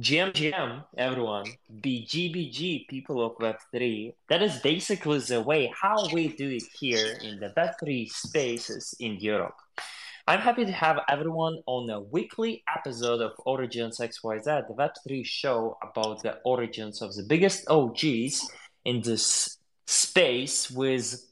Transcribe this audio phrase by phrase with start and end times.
[0.00, 1.46] GMGM, everyone,
[1.80, 4.12] BGBG, people of Web3.
[4.28, 9.20] That is basically the way how we do it here in the Web3 spaces in
[9.20, 9.54] Europe.
[10.26, 16.22] I'm happy to have everyone on a weekly episode of OriGensXYZ, the Web3 show about
[16.24, 18.50] the origins of the biggest OGs
[18.84, 21.24] in this space with,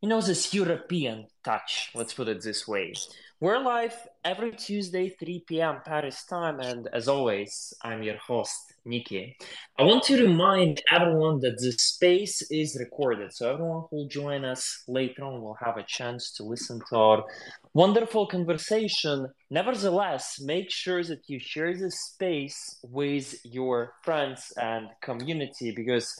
[0.00, 2.94] you know, this European touch, let's put it this way.
[3.40, 3.94] We're live
[4.24, 5.80] every Tuesday, 3 p.m.
[5.84, 9.36] Paris time, and as always, I'm your host, Nikki.
[9.78, 14.44] I want to remind everyone that the space is recorded, so everyone who will join
[14.44, 17.24] us later on will have a chance to listen to our
[17.72, 19.26] wonderful conversation.
[19.50, 26.14] Nevertheless, make sure that you share this space with your friends and community because,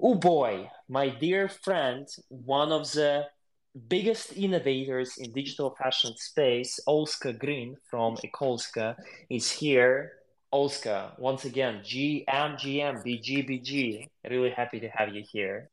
[0.00, 3.26] oh boy, my dear friend, one of the
[3.88, 8.96] biggest innovators in digital fashion space, Olska Green from Ecoolska,
[9.30, 10.12] is here.
[10.52, 14.08] Olska, once again, GMGM, BGBG.
[14.28, 15.70] Really happy to have you here.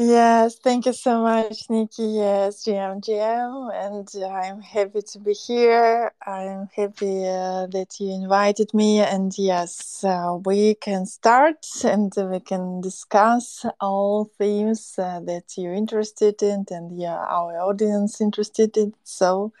[0.00, 2.04] Yes, thank you so much, Nikki.
[2.04, 6.12] Yes, GM, GM, and I'm happy to be here.
[6.24, 12.38] I'm happy uh, that you invited me, and yes, uh, we can start and we
[12.38, 18.94] can discuss all themes uh, that you're interested in, and yeah, our audience interested in.
[19.02, 19.52] So,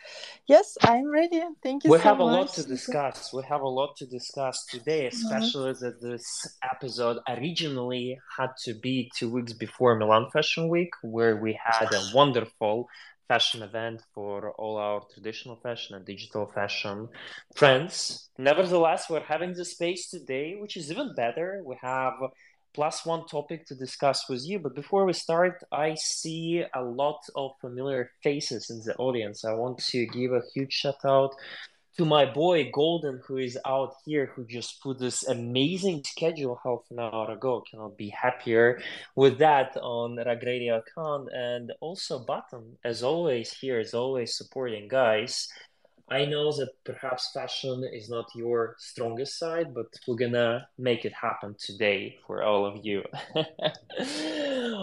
[0.46, 1.42] yes, I'm ready.
[1.64, 1.90] Thank you.
[1.90, 3.32] We so have a lot to discuss.
[3.32, 5.84] We have a lot to discuss today, especially mm-hmm.
[5.84, 11.58] that this episode originally had to be two weeks before Milan Fashion Week, where we
[11.62, 12.88] had a wonderful
[13.28, 17.08] fashion event for all our traditional fashion and digital fashion
[17.54, 18.30] friends.
[18.38, 21.62] Nevertheless, we're having the space today, which is even better.
[21.64, 22.14] We have
[22.74, 24.58] plus one topic to discuss with you.
[24.58, 29.44] But before we start, I see a lot of familiar faces in the audience.
[29.44, 31.34] I want to give a huge shout out
[31.98, 36.82] to my boy Golden, who is out here, who just put this amazing schedule half
[36.92, 37.64] an hour ago.
[37.68, 38.80] Cannot be happier
[39.16, 41.28] with that on Rug Radio account.
[41.34, 45.48] And also Button, as always, here is always supporting guys.
[46.08, 51.12] I know that perhaps fashion is not your strongest side, but we're gonna make it
[51.12, 53.02] happen today for all of you.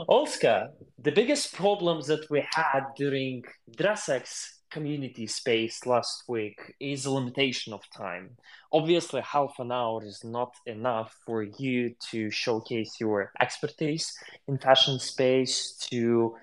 [0.09, 0.67] Olska,
[1.00, 3.44] the biggest problems that we had during
[3.75, 8.25] DressX community space last week is a limitation of time.
[8.74, 14.06] Obviously, half an hour is not enough for you to showcase your expertise
[14.50, 15.56] in fashion space,
[15.90, 16.35] to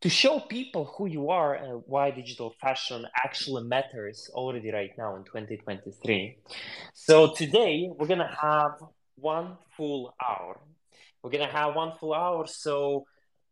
[0.00, 5.10] to show people who you are and why digital fashion actually matters already right now
[5.16, 6.38] in 2023.
[6.94, 8.74] So today we're gonna have
[9.16, 10.60] one full hour.
[11.22, 13.04] We're gonna have one full hour, so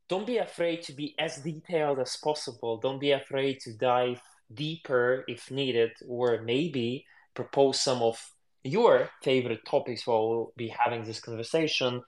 [0.08, 2.78] don't be afraid to be as detailed as possible.
[2.78, 4.20] Don't be afraid to dive
[4.52, 8.30] deeper if needed, or maybe propose some of
[8.62, 12.02] your favorite topics while we'll be having this conversation.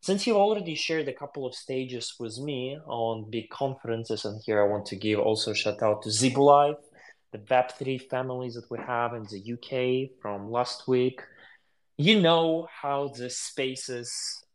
[0.00, 4.60] Since you've already shared a couple of stages with me on big conferences, and here
[4.60, 6.76] I want to give also shout out to Zibulive,
[7.30, 11.22] the Web3 families that we have in the UK from last week.
[11.96, 14.12] You know how the spaces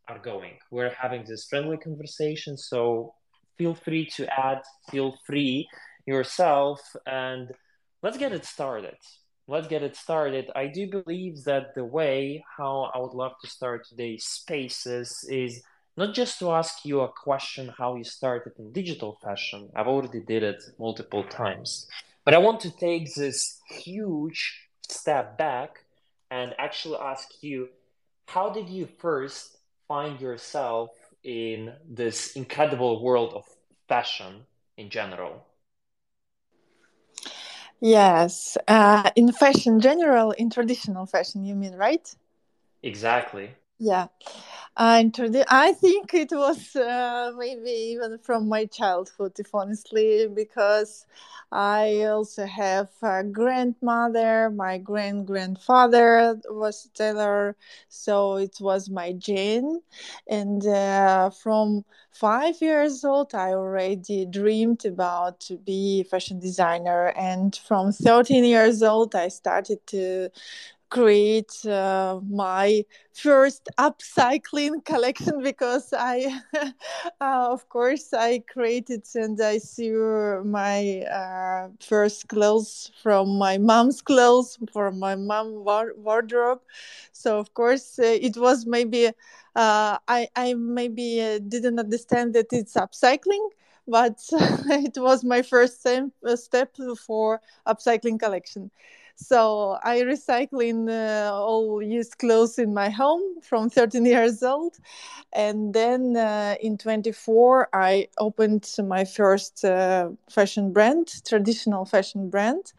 [0.08, 0.54] are going.
[0.70, 3.14] We're having this friendly conversation, so
[3.56, 5.68] feel free to add, feel free
[6.06, 7.52] yourself, and
[8.02, 8.96] let's get it started.
[9.46, 10.50] Let's get it started.
[10.54, 15.62] I do believe that the way how I would love to start today's spaces is
[15.96, 19.70] not just to ask you a question how you started in digital fashion.
[19.74, 21.86] I've already did it multiple times.
[22.24, 25.84] But I want to take this huge step back
[26.30, 27.68] and actually ask you
[28.26, 29.57] how did you first
[29.88, 30.90] find yourself
[31.24, 33.44] in this incredible world of
[33.88, 35.46] fashion in general?
[37.80, 42.14] Yes, uh, in fashion general, in traditional fashion, you mean, right?
[42.82, 43.56] Exactly.
[43.78, 44.08] Yeah.
[44.78, 45.02] Uh,
[45.48, 51.04] I think it was uh, maybe even from my childhood, if honestly, because
[51.50, 54.50] I also have a grandmother.
[54.50, 57.56] My grand grandfather was a tailor,
[57.88, 59.80] so it was my gene.
[60.28, 67.08] And uh, from five years old, I already dreamed about to be a fashion designer.
[67.16, 70.30] And from 13 years old, I started to
[70.90, 76.40] create uh, my first upcycling collection because I,
[77.20, 84.00] uh, of course, I created and I sew my uh, first clothes from my mom's
[84.02, 86.60] clothes from my mom wardrobe.
[87.12, 92.46] So of course, uh, it was maybe uh, I I maybe uh, didn't understand that
[92.52, 93.48] it's upcycling
[93.86, 95.80] but it was my first
[96.36, 96.76] step
[97.06, 98.70] for upcycling collection
[99.20, 104.76] So I recycling uh, all used clothes in my home from 13 years old,
[105.32, 112.72] and then uh, in 24 I opened my first uh, fashion brand, traditional fashion brand,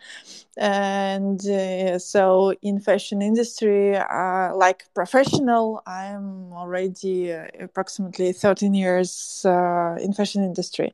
[0.58, 9.42] and uh, so in fashion industry, uh, like professional, I'm already uh, approximately 13 years
[9.46, 10.94] in fashion industry,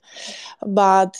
[0.65, 1.15] but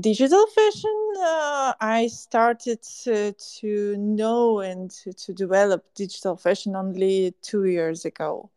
[0.00, 7.34] digital fashion uh, I started to, to know and to, to, develop digital fashion only
[7.42, 8.50] two years ago,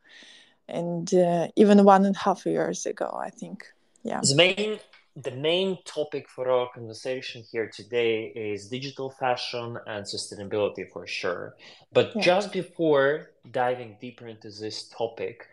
[0.67, 3.65] and uh, even one and a half years ago, I think.
[4.03, 4.21] Yeah.
[4.23, 4.79] The main
[5.15, 11.56] the main topic for our conversation here today is digital fashion and sustainability for sure.
[11.91, 12.21] But yeah.
[12.21, 15.47] just before diving deeper into this topic,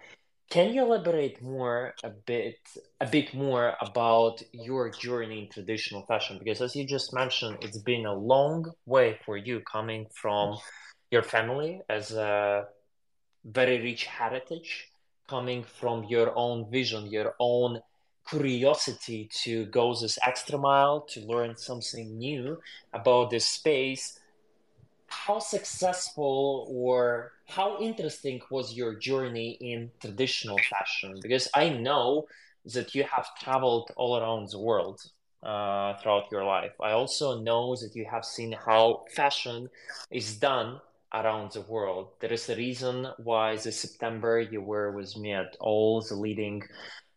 [0.48, 2.58] can you elaborate more a bit
[3.00, 6.38] a bit more about your journey in traditional fashion?
[6.38, 10.56] Because as you just mentioned, it's been a long way for you coming from
[11.10, 12.66] your family as a
[13.44, 14.88] very rich heritage,
[15.28, 17.80] coming from your own vision, your own
[18.28, 22.58] curiosity to go this extra mile to learn something new
[22.92, 24.18] about this space
[25.08, 31.18] how successful or how interesting was your journey in traditional fashion?
[31.22, 32.26] Because I know
[32.74, 35.00] that you have traveled all around the world
[35.42, 36.72] uh, throughout your life.
[36.80, 39.70] I also know that you have seen how fashion
[40.10, 40.80] is done
[41.14, 42.08] around the world.
[42.20, 46.62] There is a reason why this September you were with me at all the leading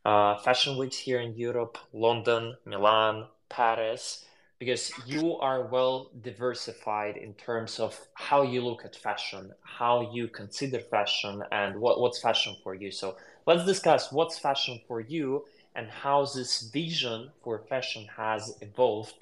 [0.05, 4.25] uh, fashion weeks here in Europe, London, Milan, Paris
[4.59, 10.27] because you are well diversified in terms of how you look at fashion, how you
[10.27, 12.91] consider fashion, and what, what's fashion for you.
[12.91, 13.15] So
[13.47, 15.45] let's discuss what's fashion for you
[15.75, 19.15] and how this vision for fashion has evolved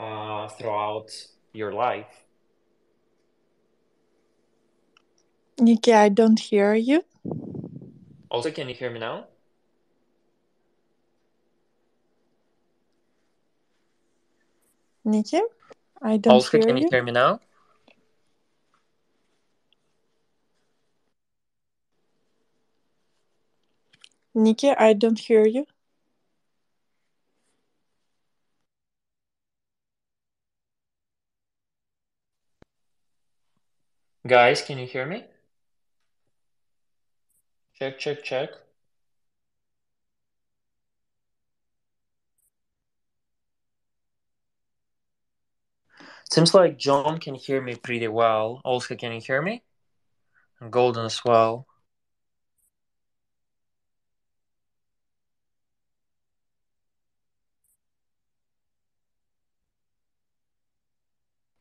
[0.00, 1.10] uh, throughout
[1.52, 2.08] your life.
[5.60, 7.04] Nikki, I don't hear you.
[8.32, 9.26] Olska, can you hear me now?
[15.04, 15.40] Nikki,
[16.02, 16.90] I don't Olska, hear can you you.
[16.90, 17.40] hear me now?
[24.34, 25.66] Nikki, I don't hear you.
[34.26, 35.24] Guys, can you hear me?
[37.78, 38.50] Check, check, check.
[46.32, 48.60] Seems like John can hear me pretty well.
[48.64, 49.64] Olska, can you hear me?
[50.60, 51.66] And Golden as well.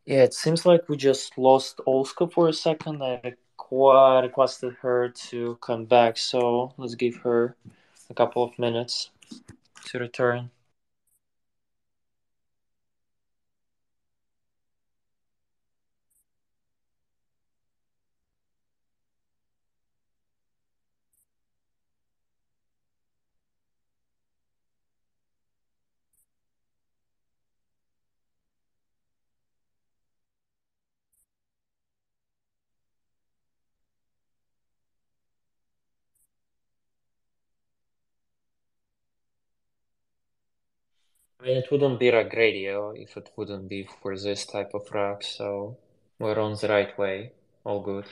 [0.05, 3.01] Yeah, it seems like we just lost Olska for a second.
[3.03, 3.35] I
[4.21, 7.55] requested her to come back, so let's give her
[8.09, 9.11] a couple of minutes
[9.85, 10.51] to return.
[41.41, 45.23] Mean, it wouldn't be Rug Radio if it wouldn't be for this type of rock,
[45.23, 45.77] so
[46.17, 47.31] we're on the right way.
[47.63, 48.05] All good.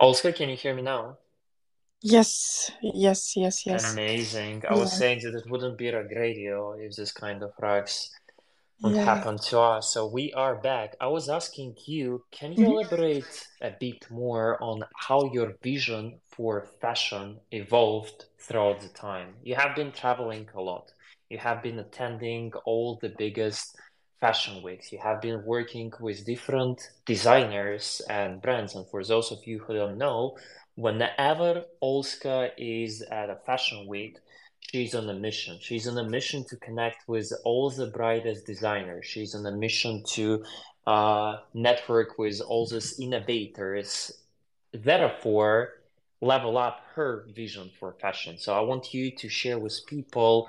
[0.00, 1.16] Olska, can you hear me now?
[2.02, 3.92] Yes, yes, yes, yes.
[3.92, 4.62] Amazing.
[4.68, 8.10] I was saying that it wouldn't be Rug Radio if this kind of rocks
[8.82, 9.04] would yeah.
[9.04, 9.94] happen to us.
[9.94, 10.96] So we are back.
[11.00, 12.72] I was asking you, can you mm-hmm.
[12.72, 19.34] elaborate a bit more on how your vision for fashion evolved throughout the time?
[19.42, 20.92] You have been traveling a lot.
[21.30, 23.76] You have been attending all the biggest
[24.20, 24.92] fashion weeks.
[24.92, 28.74] You have been working with different designers and brands.
[28.74, 30.36] And for those of you who don't know,
[30.74, 34.18] whenever Olska is at a fashion week,
[34.60, 35.58] she's on a mission.
[35.60, 39.06] She's on a mission to connect with all the brightest designers.
[39.06, 40.44] She's on a mission to
[40.86, 44.12] uh, network with all these innovators,
[44.72, 45.70] therefore
[46.20, 48.38] level up her vision for fashion.
[48.38, 50.48] So I want you to share with people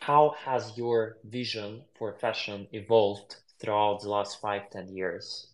[0.00, 5.48] how has your vision for fashion evolved throughout the last five, ten years?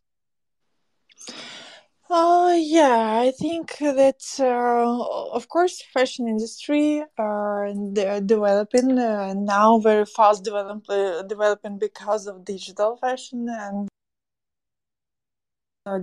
[2.11, 9.79] Uh, yeah, I think that uh, of course fashion industry are uh, developing uh, now
[9.79, 10.85] very fast develop,
[11.29, 13.89] developing because of digital fashion and
[15.87, 16.01] uh,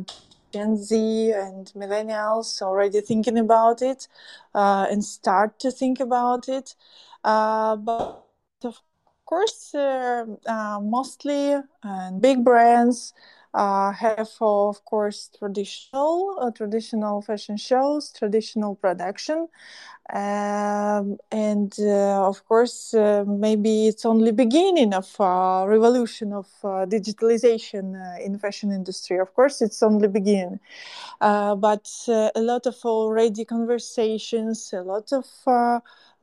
[0.52, 4.08] Gen Z and millennials already thinking about it
[4.56, 6.76] uh, and start to think about it.
[7.24, 8.21] Uh, but
[8.66, 8.82] of
[9.26, 11.56] course, uh, uh, mostly
[12.20, 13.14] big brands
[13.54, 19.48] uh, have, of course, traditional uh, traditional fashion shows, traditional production.
[20.14, 28.38] Um, and uh, of course uh, maybe it's only beginning of revolution of digitalization in
[28.38, 30.60] fashion industry of course it's only beginning
[31.20, 35.26] but a lot of already conversations a lot of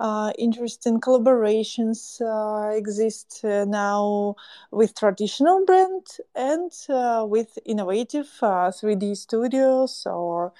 [0.00, 4.37] uh, interesting collaborations uh, exist uh, now
[4.71, 6.71] with traditional brand and
[7.31, 10.52] with innovative 3D studios or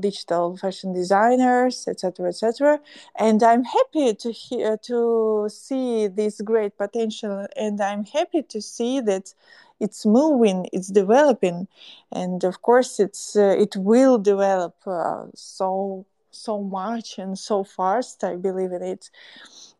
[0.00, 2.80] digital fashion designers, etc., etc.
[3.16, 9.00] And I'm happy to hear to see this great potential, and I'm happy to see
[9.00, 9.34] that
[9.80, 11.66] it's moving, it's developing,
[12.12, 18.24] and of course, it's uh, it will develop uh, so so much and so fast.
[18.24, 19.10] I believe in it.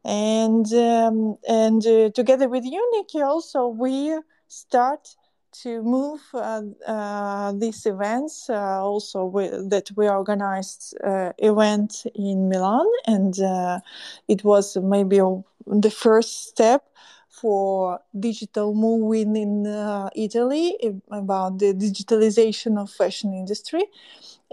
[0.05, 4.19] And um, and uh, together with you, Nikki, also we
[4.49, 5.17] start
[5.53, 8.49] to move uh, uh, these events.
[8.49, 13.81] Uh, also, we, that we organized uh, event in Milan, and uh,
[14.29, 15.21] it was maybe
[15.67, 16.89] the first step
[17.29, 19.67] for digital moving in
[20.15, 20.77] Italy
[21.11, 23.85] about the digitalization of fashion industry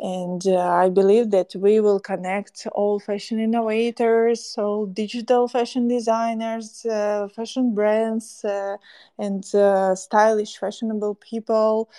[0.02, 6.86] and uh, I believe that we will connect all fashion innovators, all digital fashion designers,
[6.86, 8.78] uh, fashion brands, uh,
[9.18, 11.90] and uh, stylish, fashionable people,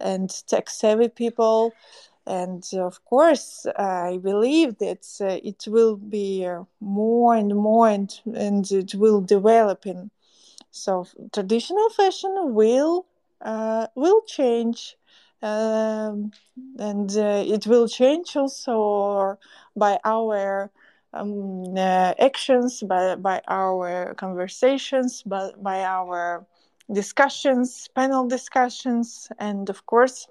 [0.00, 1.74] and tech savvy people.
[2.26, 8.10] And of course, I believe that uh, it will be uh, more and more, and,
[8.34, 10.10] and it will develop in.
[10.70, 13.06] So traditional fashion will
[13.94, 14.96] will change
[15.42, 16.32] um,
[16.78, 19.38] and uh, it will change also
[19.76, 20.70] by our
[21.12, 26.46] um, uh, actions, by, by our conversations, by, by our
[26.92, 30.28] discussions, panel discussions, and of course,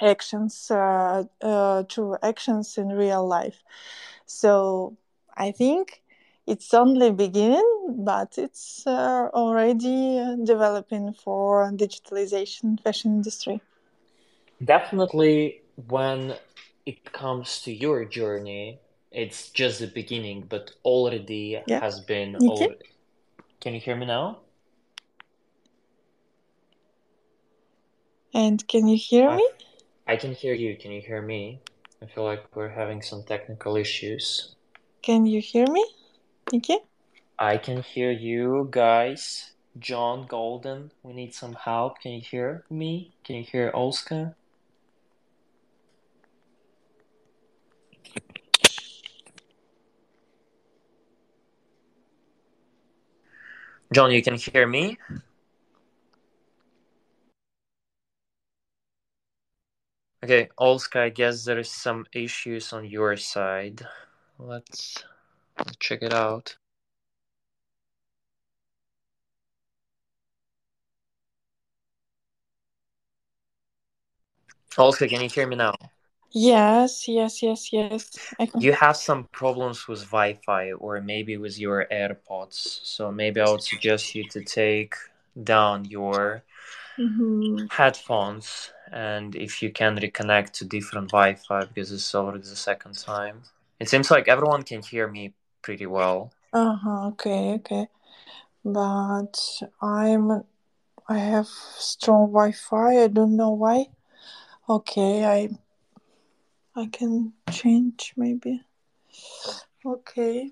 [0.00, 1.84] actions uh, uh,
[2.22, 3.62] actions in real life.
[4.26, 4.96] So
[5.36, 6.02] I think
[6.46, 13.60] it's only beginning, but it's uh, already developing for digitalization fashion industry.
[14.64, 16.34] Definitely, when
[16.86, 18.78] it comes to your journey,
[19.10, 21.80] it's just the beginning, but already Yeah.
[21.80, 22.36] has been.
[22.40, 22.74] You Al-
[23.60, 24.38] can you hear me now?
[28.34, 29.48] And can you hear I, me?
[30.06, 30.76] I can hear you.
[30.76, 31.60] Can you hear me?
[32.00, 34.54] I feel like we're having some technical issues.
[35.02, 35.84] Can you hear me?
[36.52, 36.78] Nikki?
[37.38, 39.52] I can hear you guys.
[39.78, 42.00] John Golden, we need some help.
[42.00, 43.14] Can you hear me?
[43.24, 44.34] Can you hear Olska?
[53.92, 54.96] John, you can hear me?
[60.24, 63.86] Okay, Olska, I guess there is some issues on your side.
[64.38, 65.04] Let's
[65.78, 66.56] check it out.
[74.78, 75.74] Olska, can you hear me now?
[76.32, 78.10] Yes, yes, yes, yes.
[78.38, 78.60] Can.
[78.60, 82.80] You have some problems with Wi-Fi or maybe with your AirPods.
[82.84, 84.94] So maybe I would suggest you to take
[85.42, 86.42] down your
[86.98, 87.68] Mhm.
[87.70, 93.42] headphones and if you can reconnect to different Wi-Fi because it's already the second time.
[93.80, 96.32] It seems like everyone can hear me pretty well.
[96.52, 97.06] Uh huh.
[97.08, 97.88] Okay, okay.
[98.64, 100.44] But I'm.
[101.08, 103.04] I have strong Wi-Fi.
[103.04, 103.86] I don't know why.
[104.68, 105.50] Okay, I.
[106.74, 108.62] I can change maybe.
[109.84, 110.50] Okay.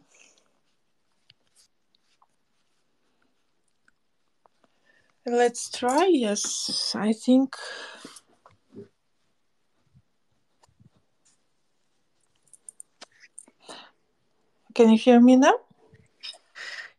[5.27, 6.07] Let's try.
[6.07, 7.57] Yes, I think.
[14.75, 15.55] Can you hear me now?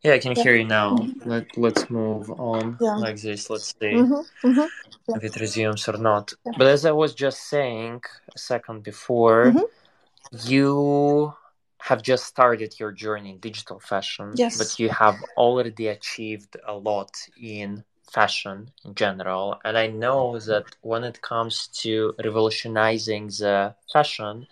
[0.02, 1.08] Yeah, I can hear you now.
[1.26, 2.96] Let Let's move on Yeah.
[2.98, 3.50] like this.
[3.50, 3.94] Let's see.
[3.94, 4.48] Mm-hmm.
[4.48, 4.91] Mm-hmm.
[5.16, 6.34] If it resumes or not.
[6.58, 8.02] But as I was just saying
[8.36, 10.48] a second before, mm-hmm.
[10.48, 11.34] you
[11.80, 14.58] have just started your journey in digital fashion, yes.
[14.58, 19.60] but you have already achieved a lot in fashion in general.
[19.66, 24.48] And I know that when it comes to revolutionizing the fashion,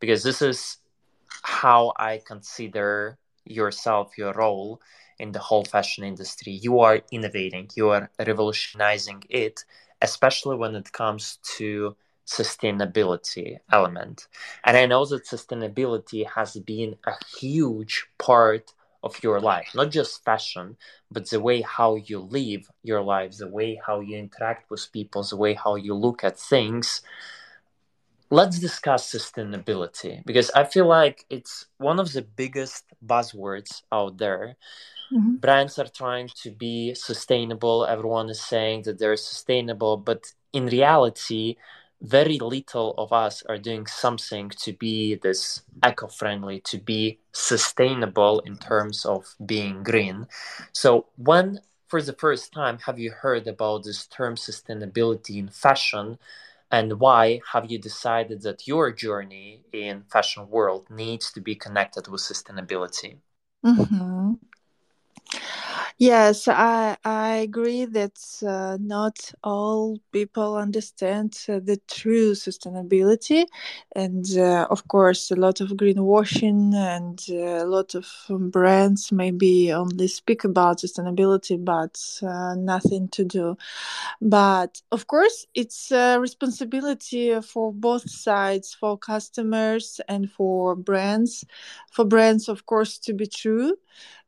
[0.00, 0.78] because this is
[1.42, 4.80] how I consider yourself, your role
[5.18, 6.52] in the whole fashion industry.
[6.52, 9.64] You are innovating, you are revolutionizing it,
[10.02, 14.26] especially when it comes to sustainability element.
[14.64, 18.72] And I know that sustainability has been a huge part
[19.02, 20.76] of your life, not just fashion,
[21.10, 25.22] but the way how you live your life, the way how you interact with people,
[25.22, 27.02] the way how you look at things.
[28.28, 34.56] Let's discuss sustainability because I feel like it's one of the biggest buzzwords out there.
[35.12, 35.36] Mm-hmm.
[35.36, 37.86] Brands are trying to be sustainable.
[37.86, 41.56] Everyone is saying that they're sustainable, but in reality,
[42.02, 48.56] very little of us are doing something to be this eco-friendly to be sustainable in
[48.58, 50.26] terms of being green
[50.72, 51.58] so when
[51.88, 56.18] for the first time have you heard about this term sustainability in fashion
[56.70, 62.08] and why have you decided that your journey in fashion world needs to be connected
[62.08, 63.16] with sustainability
[63.64, 64.32] mm-hmm.
[65.98, 73.46] Yes, I I agree that uh, not all people understand uh, the true sustainability,
[73.94, 78.06] and uh, of course, a lot of greenwashing and uh, a lot of
[78.52, 83.56] brands maybe only speak about sustainability, but uh, nothing to do.
[84.20, 91.44] But of course, it's a responsibility for both sides, for customers and for brands.
[91.92, 93.76] For brands, of course, to be true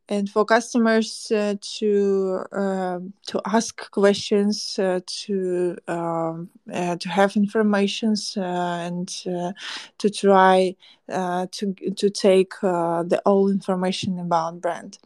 [0.08, 7.36] and for customers uh, to uh, to ask questions, uh, to um, uh, to have
[7.36, 9.52] informations, uh, and uh,
[9.98, 10.74] to try
[11.08, 14.98] to to take the all information about brand,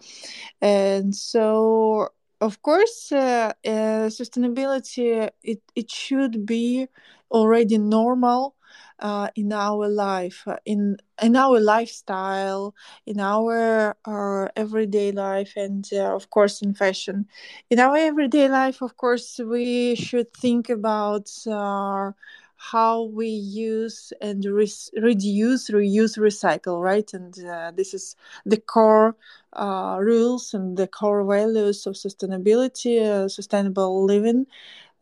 [0.60, 2.08] and so
[2.40, 6.88] of course sustainability it, it should be
[7.30, 8.54] already normal
[9.02, 12.74] uh, in our life, uh, in in our lifestyle,
[13.06, 17.26] in our our everyday life, and uh, of course in fashion.
[17.70, 22.12] In our everyday life, of course, we should think about uh,
[22.56, 27.12] how we use and re- reduce, reuse, recycle, right?
[27.12, 29.16] And uh, this is the core
[29.52, 34.46] uh, rules and the core values of sustainability, uh, sustainable living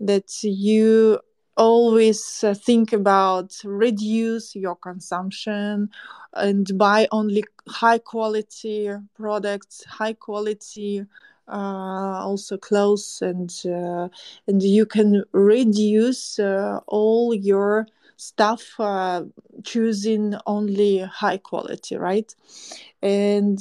[0.01, 1.21] that you
[1.57, 5.91] always uh, think about reduce your consumption
[6.35, 11.05] and buy only high quality products high quality
[11.49, 14.09] uh, also clothes and uh,
[14.47, 17.87] and you can reduce uh, all your
[18.17, 19.25] stuff uh,
[19.65, 22.35] choosing only high quality right?
[23.03, 23.59] And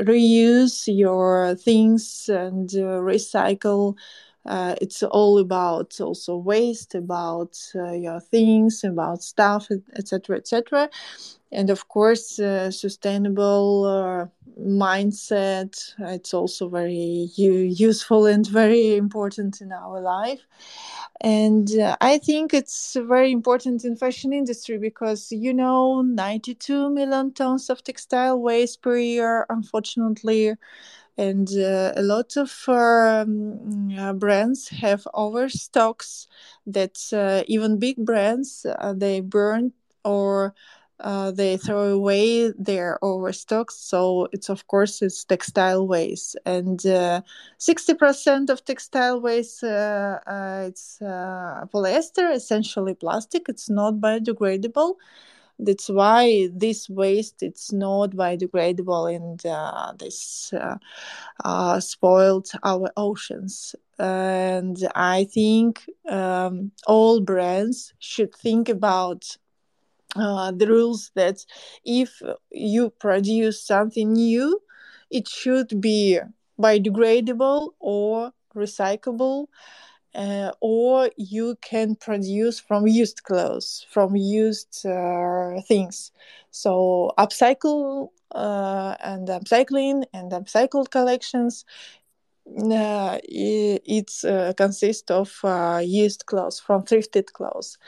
[0.00, 3.96] reuse your things and recycle
[4.46, 10.88] uh, it's all about also waste about uh, your things about stuff etc etc
[11.52, 14.26] and of course uh, sustainable uh,
[14.60, 20.40] mindset it's also very useful and very important in our life.
[21.20, 27.32] And uh, i think it's very important in fashion industry because you know 92 million
[27.32, 30.54] tons of textile waste per year unfortunately
[31.18, 36.26] and uh, a lot of um, uh, brands have overstocks
[36.66, 39.72] that uh, even big brands uh, they burn
[40.04, 40.54] or
[41.00, 43.74] uh, they throw away their overstocks.
[43.76, 46.36] So it's of course it's textile waste.
[46.44, 46.80] And
[47.58, 53.48] 60% uh, of textile waste it's polyester essentially plastic.
[53.48, 54.94] It's not biodegradable
[55.64, 60.76] that's why this waste it's not biodegradable and uh, this uh,
[61.44, 63.74] uh, spoiled our oceans.
[63.98, 69.36] And i think um, all brands should think about
[70.16, 71.44] uh, the rules that
[71.84, 74.60] if you produce something new
[75.10, 76.18] it should be
[76.60, 79.46] biodegradable or recyclable
[80.14, 86.12] uh, or you can produce from used clothes from used uh, things.
[86.50, 91.64] So upcycle uh, and upcycling and upcycled collections
[92.70, 97.78] uh, it, uh, consists of uh, used clothes from thrifted clothes.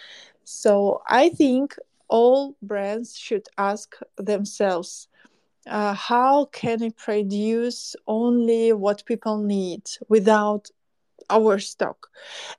[0.44, 1.76] So i think
[2.08, 5.08] all brands should ask themselves
[5.66, 10.70] uh, how can I produce only what people need without
[11.32, 12.08] overstock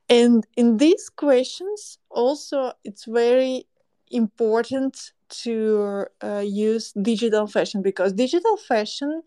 [0.08, 3.66] and in these questions also it's very
[4.10, 9.22] important to uh, use digital fashion because digital fashion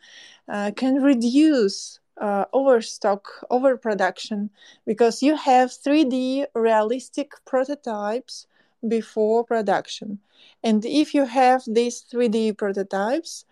[0.48, 4.50] uh, can reduce uh, overstock, overproduction,
[4.86, 8.48] because you have 3D realistic prototypes
[8.88, 10.20] before production.
[10.64, 13.46] And if you have these 3D prototypes,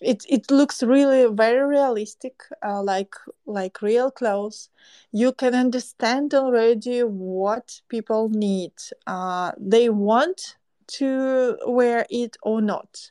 [0.00, 3.14] it, it looks really very realistic, uh, like
[3.46, 4.70] like real clothes.
[5.12, 8.72] You can understand already what people need.
[9.06, 10.56] Uh, they want
[10.98, 13.10] to wear it or not.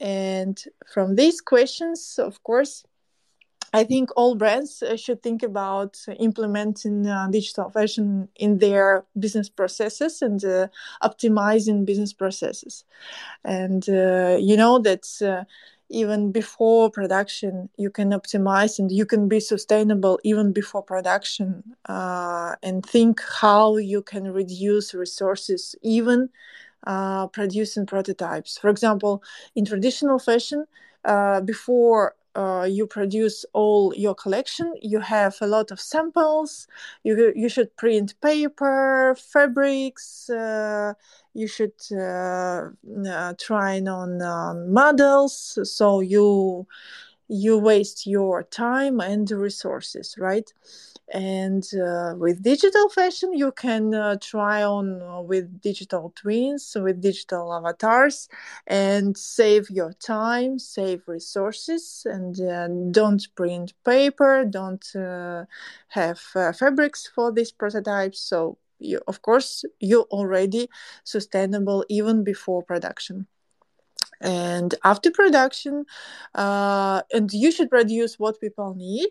[0.00, 2.84] And from these questions, of course,
[3.72, 9.48] I think all brands uh, should think about implementing uh, digital fashion in their business
[9.48, 10.68] processes and uh,
[11.02, 12.84] optimizing business processes.
[13.44, 15.04] And uh, you know that
[15.94, 22.56] even before production, you can optimize and you can be sustainable even before production uh,
[22.62, 26.28] and think how you can reduce resources even
[26.86, 28.58] uh, producing prototypes.
[28.58, 29.22] For example,
[29.54, 30.66] in traditional fashion,
[31.04, 36.66] uh, before uh, you produce all your collection, you have a lot of samples.
[37.02, 40.28] You you should print paper, fabrics.
[40.30, 40.94] Uh,
[41.34, 42.70] you should uh,
[43.08, 45.58] uh, try on um, models.
[45.64, 46.66] So you
[47.28, 50.52] you waste your time and resources, right?
[51.12, 57.00] And uh, with digital fashion you can uh, try on uh, with digital twins with
[57.00, 58.28] digital avatars
[58.66, 65.44] and save your time save resources and uh, don't print paper don't uh,
[65.88, 70.68] have uh, fabrics for these prototypes so you, of course you're already
[71.04, 73.26] sustainable even before production
[74.20, 75.86] and after production
[76.34, 79.10] uh, and you should produce what people need.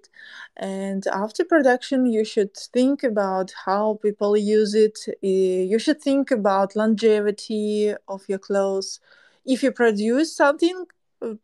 [0.58, 5.00] And after production you should think about how people use it.
[5.22, 9.00] You should think about longevity of your clothes.
[9.46, 10.86] If you produce something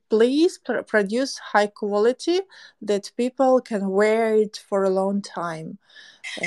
[0.10, 2.42] please pr- produce high quality
[2.82, 5.78] that people can wear it for a long time.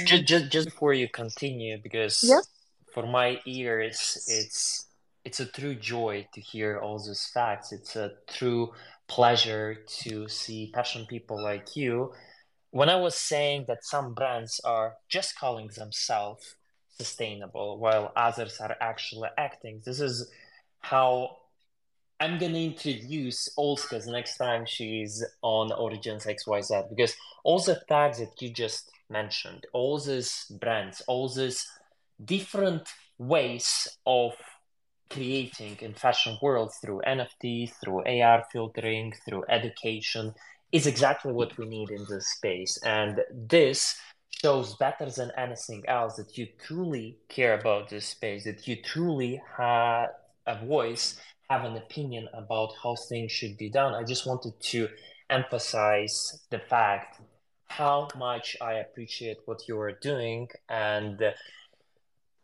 [0.04, 2.40] Just, just, just before you continue because yeah.
[2.92, 4.86] for my ears it's
[5.24, 7.72] it's a true joy to hear all these facts.
[7.72, 8.72] It's a true
[9.08, 12.12] pleasure to see passionate people like you.
[12.70, 16.56] When I was saying that some brands are just calling themselves
[16.96, 20.30] sustainable while others are actually acting, this is
[20.80, 21.36] how
[22.18, 28.50] I'm gonna introduce Olska next time she's on OriGensXYZ because all the facts that you
[28.50, 31.66] just mentioned, all these brands, all these
[32.24, 34.32] different ways of
[35.12, 40.34] creating in fashion world through NFT, through AR filtering, through education
[40.72, 42.78] is exactly what we need in this space.
[42.84, 43.96] And this
[44.42, 49.42] shows better than anything else that you truly care about this space, that you truly
[49.56, 50.08] have
[50.46, 51.20] a voice,
[51.50, 53.94] have an opinion about how things should be done.
[53.94, 54.88] I just wanted to
[55.28, 57.20] emphasize the fact
[57.68, 61.22] how much I appreciate what you are doing and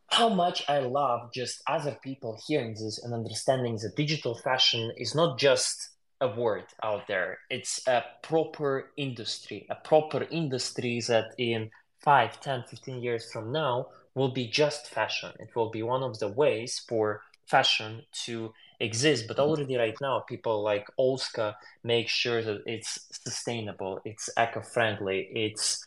[0.08, 5.14] how much I love just other people hearing this and understanding that digital fashion is
[5.14, 5.90] not just
[6.20, 7.38] a word out there.
[7.50, 13.88] It's a proper industry, a proper industry that in 5, 10, 15 years from now
[14.14, 15.30] will be just fashion.
[15.38, 19.26] It will be one of the ways for fashion to exist.
[19.28, 25.84] But already right now, people like Olska make sure that it's sustainable, it's eco-friendly, it's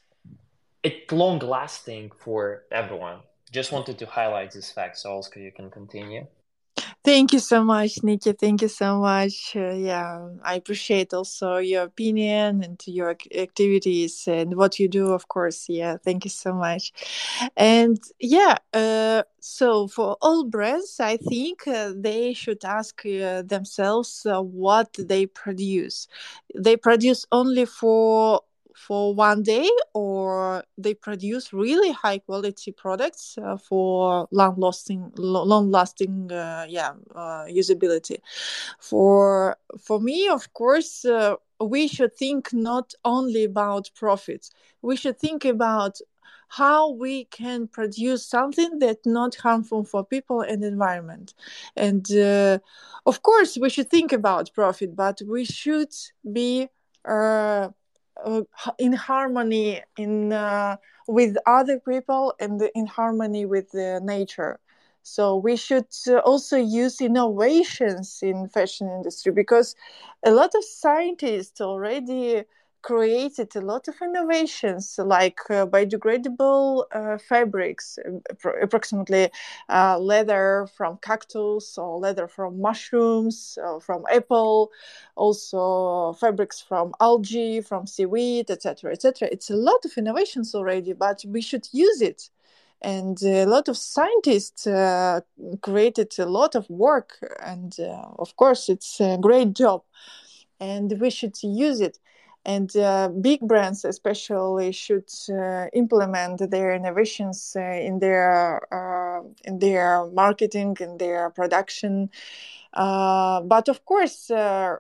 [0.84, 3.20] it's long lasting for everyone
[3.52, 6.26] just wanted to highlight this fact, so Olska, you can continue.
[7.04, 8.32] Thank you so much, Nikki.
[8.34, 9.56] Thank you so much.
[9.56, 15.28] Uh, yeah, I appreciate also your opinion and your activities and what you do, of
[15.28, 15.68] course.
[15.68, 16.94] Yeah, thank you so much.
[17.58, 24.26] And yeah, uh, so for all brands, I think uh, they should ask uh, themselves
[24.26, 26.08] uh, what they produce.
[26.56, 28.42] They produce only for
[28.76, 35.72] for one day or they produce really high quality products uh, for long lasting long
[35.72, 38.18] lasting uh, yeah uh, usability.
[38.80, 44.52] For for me of course uh, we should think not only about profits.
[44.82, 46.00] We should think about
[46.50, 51.34] how we can produce something that's not harmful for people and environment.
[51.78, 52.60] And uh,
[53.06, 55.94] of course we should think about profit but we should
[56.32, 56.68] be
[57.06, 57.70] uh,
[58.24, 58.42] uh,
[58.78, 64.60] in harmony in uh, with other people and in harmony with nature.
[65.04, 69.76] So we should uh, also use innovations in fashion industry because
[70.24, 72.44] a lot of scientists already
[72.82, 78.00] created a lot of innovations like uh, biodegradable uh, fabrics,
[78.62, 79.30] approximately
[79.70, 84.72] uh, leather from cactus or leather from mushrooms, from apple,
[85.16, 89.28] also fabrics from algae, from seaweed, etc., etc.
[89.32, 92.30] It's a lot of innovations already, but we should use it
[92.82, 95.22] and a lot of scientists uh,
[95.62, 99.84] created a lot of work and uh, of course it's a great job
[100.60, 102.00] and we should use it
[102.46, 109.60] and uh, big brands especially should uh, implement their innovations uh, in their uh, in
[109.60, 112.10] their marketing in their production
[112.74, 114.78] uh, but of course uh,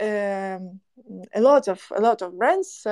[0.00, 0.80] um,
[1.34, 2.86] a lot of a lot of brands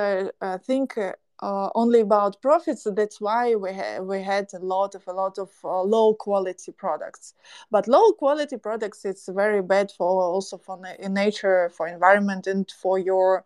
[0.65, 0.97] think
[1.41, 2.87] only about profits.
[2.95, 7.33] That's why we ha- we had a lot of a lot of low quality products.
[7.71, 12.69] But low quality products it's very bad for also for na- nature, for environment, and
[12.71, 13.43] for your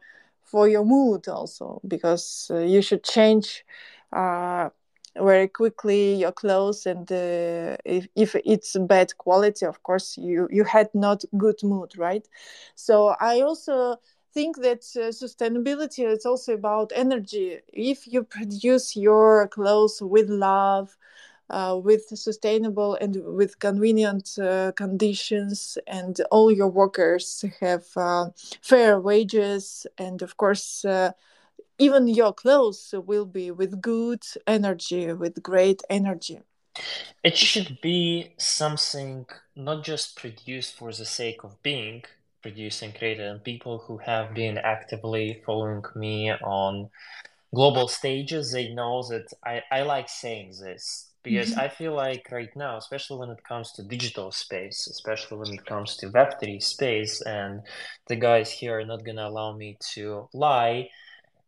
[0.51, 3.65] for your mood also because uh, you should change
[4.13, 4.69] uh,
[5.17, 10.63] very quickly your clothes and uh, if, if it's bad quality of course you you
[10.63, 12.27] had not good mood right
[12.75, 13.97] so i also
[14.33, 17.59] think that uh, sustainability is also about energy.
[17.73, 20.97] If you produce your clothes with love,
[21.51, 28.29] uh, with sustainable and with convenient uh, conditions, and all your workers have uh,
[28.61, 31.11] fair wages, and of course, uh,
[31.77, 36.39] even your clothes will be with good energy, with great energy.
[37.23, 42.03] It should be something not just produced for the sake of being,
[42.41, 46.89] produced and created and people who have been actively following me on
[47.53, 51.60] global stages they know that i, I like saying this because mm-hmm.
[51.60, 55.65] i feel like right now especially when it comes to digital space especially when it
[55.65, 57.62] comes to web3 space and
[58.07, 60.88] the guys here are not going to allow me to lie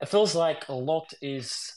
[0.02, 1.76] it feels like a lot is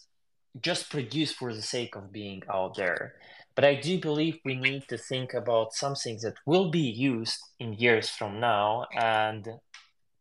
[0.61, 3.15] just produced for the sake of being out there
[3.57, 7.73] but I do believe we need to think about something that will be used in
[7.73, 8.87] years from now.
[8.95, 9.49] And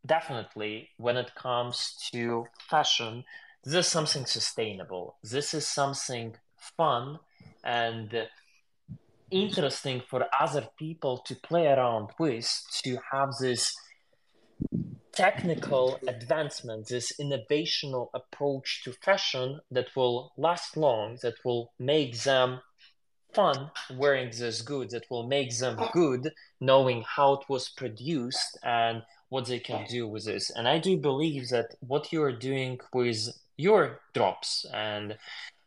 [0.06, 3.24] definitely, when it comes to fashion,
[3.62, 5.18] this is something sustainable.
[5.22, 6.36] This is something
[6.78, 7.18] fun
[7.66, 8.28] and
[9.30, 12.48] interesting for other people to play around with,
[12.84, 13.74] to have this
[15.12, 22.60] technical advancement, this innovational approach to fashion that will last long, that will make them
[23.36, 29.02] fun wearing these goods that will make them good knowing how it was produced and
[29.28, 30.50] what they can do with this.
[30.56, 35.18] And i do believe that what you're doing with your drops and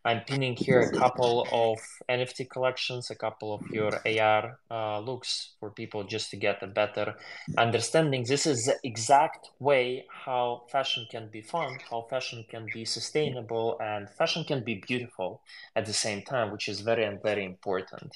[0.05, 5.55] I'm pinning here a couple of NFT collections, a couple of your AR uh, looks
[5.59, 7.15] for people just to get a better
[7.57, 8.23] understanding.
[8.25, 13.77] This is the exact way how fashion can be fun, how fashion can be sustainable,
[13.81, 15.41] and fashion can be beautiful
[15.75, 18.15] at the same time, which is very and very important.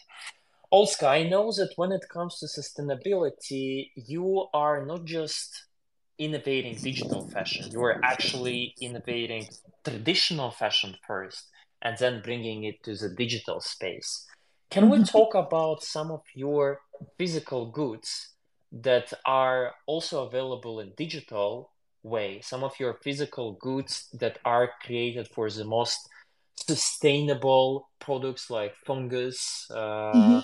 [0.72, 5.66] Olska, I know that when it comes to sustainability, you are not just
[6.18, 9.50] innovating digital fashion, you are actually innovating
[9.84, 11.50] traditional fashion first
[11.84, 14.26] and then bringing it to the digital space.
[14.72, 16.80] Can we talk about some of your
[17.18, 18.30] physical goods
[18.72, 22.42] that are also available in digital way?
[22.42, 26.10] Some of your physical goods that are created for the most
[26.58, 30.40] sustainable products like fungus, uh, mm-hmm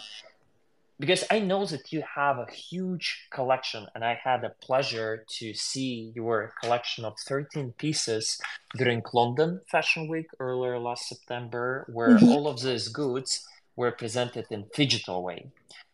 [1.00, 5.54] because I know that you have a huge collection, and I had a pleasure to
[5.54, 8.40] see your collection of 13 pieces
[8.76, 12.28] during London Fashion Week earlier last September, where mm-hmm.
[12.28, 15.52] all of these goods were presented in digital way.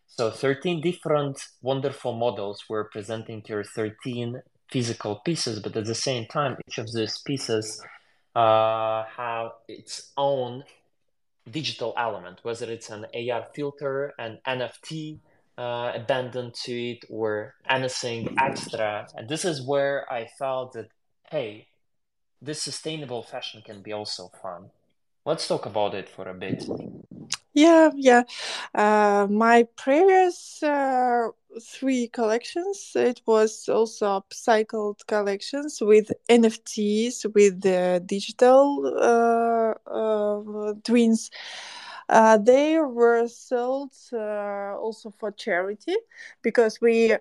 [0.07, 4.41] So 13 different wonderful models were presenting your 13
[4.71, 7.79] physical pieces, but at the same time, each of these pieces
[8.33, 10.63] uh, have its own
[11.49, 15.19] digital element, whether it's an AR filter, an NFT
[15.58, 19.08] uh, abandoned to it, or anything extra.
[19.15, 20.89] And this is where I felt that,
[21.29, 21.67] hey,
[22.41, 24.69] this sustainable fashion can be also fun.
[25.25, 26.63] Let's talk about it for a bit.
[27.55, 28.23] Yeah, yeah.
[28.73, 31.29] Uh, my previous uh,
[31.61, 41.31] three collections, it was also upcycled collections with NFTs, with the digital uh, uh, twins.
[42.09, 45.95] Uh, they were sold uh, also for charity
[46.41, 47.15] because we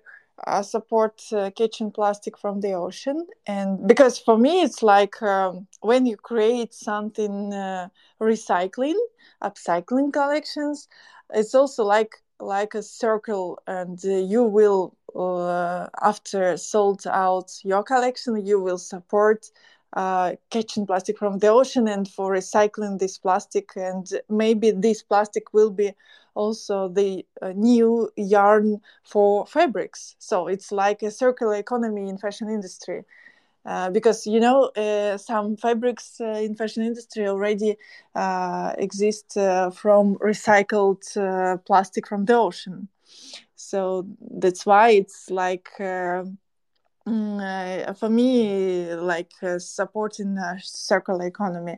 [0.47, 5.67] uh, support uh, catching plastic from the ocean and because for me it's like um,
[5.81, 7.87] when you create something uh,
[8.21, 8.97] recycling
[9.41, 10.87] upcycling collections
[11.33, 17.83] it's also like like a circle and uh, you will uh, after sold out your
[17.83, 19.49] collection you will support
[19.93, 23.69] uh, catching plastic from the ocean and for recycling this plastic.
[23.75, 25.93] And maybe this plastic will be
[26.35, 30.15] also the uh, new yarn for fabrics.
[30.19, 33.05] So it's like a circular economy in fashion industry.
[33.65, 37.75] Uh, because you know uh, some fabrics uh, in fashion industry already
[38.13, 39.33] uh, exist
[39.73, 41.01] from recycled
[41.65, 42.87] plastic from the ocean.
[43.55, 45.69] So that's why it's like
[47.05, 51.77] for me, like uh, supporting a circular economy,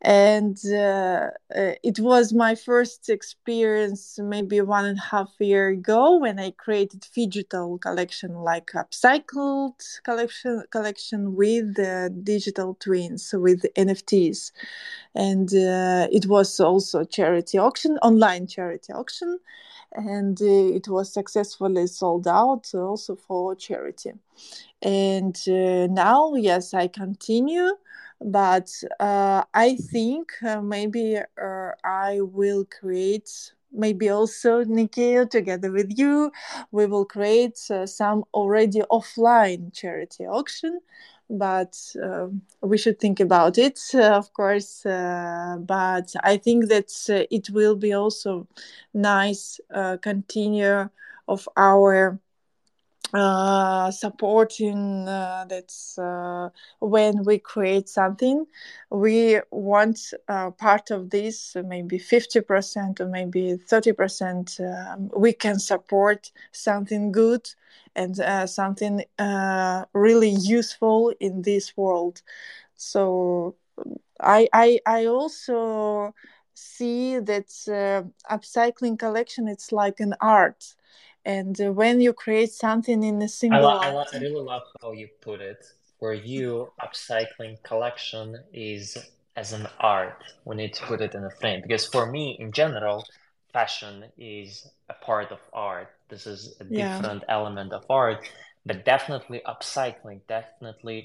[0.00, 6.18] and uh, uh, it was my first experience maybe one and a half year ago
[6.18, 11.76] when I created digital collection, like upcycled collection collection with
[12.24, 14.52] digital twins with NFTs,
[15.14, 19.38] and uh, it was also charity auction, online charity auction
[19.96, 24.12] and uh, it was successfully sold out also for charity.
[24.82, 27.72] And uh, now, yes, I continue,
[28.20, 30.32] but uh, I think
[30.62, 31.18] maybe
[31.84, 36.32] I will create maybe also Nikki together with you
[36.70, 40.80] we will create uh, some already offline charity auction
[41.28, 42.26] but uh,
[42.62, 44.84] we should think about it, uh, of course.
[44.86, 48.46] Uh, but I think that uh, it will be also
[48.94, 50.88] nice uh, continue
[51.28, 52.18] of our
[53.14, 55.98] uh, supporting that's
[56.80, 58.46] when we create something
[58.90, 60.12] we want
[60.58, 67.48] part of this maybe 50% or maybe 30% um, we can support something good
[67.96, 72.22] and uh, something uh, really useful in this world.
[72.76, 73.56] So
[74.20, 76.14] i i, I also
[76.54, 77.48] see that
[78.30, 80.74] upcycling collection it's like an art.
[81.24, 84.44] And uh, when you create something in a single I, lo- I, lo- I really
[84.52, 85.64] love how you put it
[85.98, 88.96] for you upcycling collection is
[89.36, 91.62] as an art we need to put it in a frame.
[91.62, 93.04] Because for me in general
[93.56, 94.50] fashion is
[94.94, 97.36] a part of art this is a different yeah.
[97.36, 98.20] element of art
[98.68, 101.00] but definitely upcycling definitely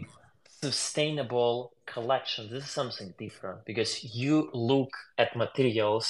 [0.68, 1.54] sustainable
[1.94, 6.08] collection this is something different because you look at materials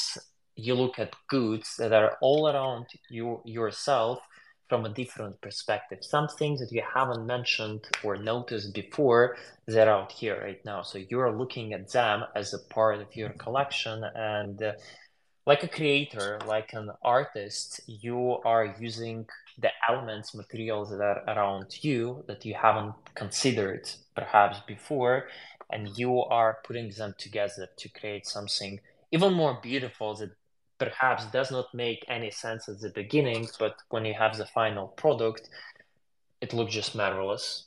[0.67, 2.85] you look at goods that are all around
[3.17, 4.17] you yourself
[4.71, 5.99] from a different perspective.
[6.01, 9.35] Some things that you haven't mentioned or noticed before
[9.67, 10.81] that are out here right now.
[10.81, 14.71] So you're looking at them as a part of your collection and uh,
[15.45, 19.27] like a creator, like an artist, you are using
[19.57, 25.27] the elements, materials that are around you that you haven't considered perhaps before,
[25.71, 28.79] and you are putting them together to create something
[29.11, 30.31] even more beautiful that
[30.77, 34.87] perhaps does not make any sense at the beginning, but when you have the final
[34.89, 35.49] product,
[36.39, 37.65] it looks just marvelous.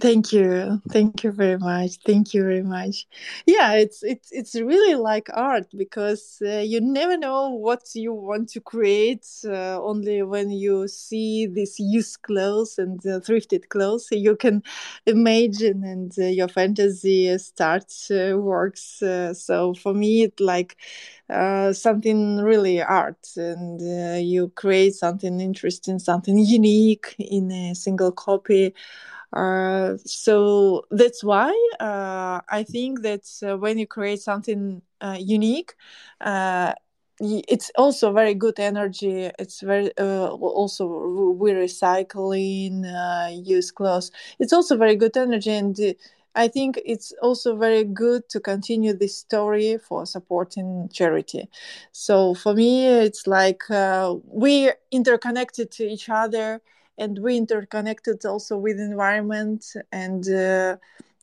[0.00, 0.82] Thank you.
[0.90, 1.98] Thank you very much.
[2.04, 3.06] Thank you very much.
[3.46, 8.48] Yeah, it's it's it's really like art because uh, you never know what you want
[8.50, 14.34] to create uh, only when you see these used clothes and uh, thrifted clothes you
[14.34, 14.64] can
[15.06, 20.76] imagine and uh, your fantasy starts uh, works uh, so for me it like
[21.72, 23.80] something really art and
[24.26, 28.74] you create something interesting something unique in a single copy
[29.34, 35.74] uh, so that's why uh, I think that uh, when you create something uh, unique,
[36.20, 36.72] uh,
[37.20, 39.30] it's also very good energy.
[39.38, 40.86] It's very also
[41.38, 42.84] we recycling,
[43.46, 44.10] use clothes.
[44.38, 45.76] It's also very good energy, and
[46.34, 51.48] I think it's also very good to continue this story for supporting charity.
[51.92, 56.60] So for me, it's like we're interconnected to each other
[56.98, 60.76] and we interconnected also with environment and uh,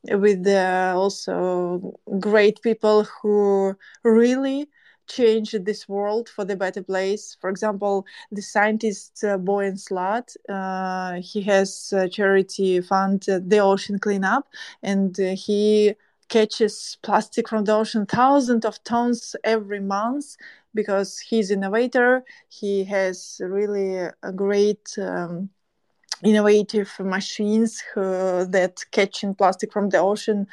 [0.10, 4.68] with uh, also great people who really
[5.08, 7.36] change this world for the better place.
[7.40, 13.60] For example, the scientist uh, Boyan Slat, uh, he has a charity fund, uh, the
[13.60, 14.48] Ocean Cleanup,
[14.82, 15.96] and uh, he
[16.30, 20.38] catches plastic from the ocean, thousands of tons every month,
[20.74, 22.24] because he's innovator.
[22.48, 25.50] He has really a great um,
[26.24, 30.48] innovative machines uh, that catching plastic from the ocean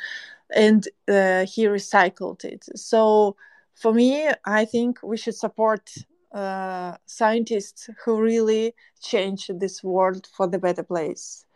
[0.54, 2.66] and uh, he recycled it.
[2.76, 3.36] So
[3.74, 5.90] for me i think we should support
[6.32, 11.46] uh, scientists who really change this world for the better place.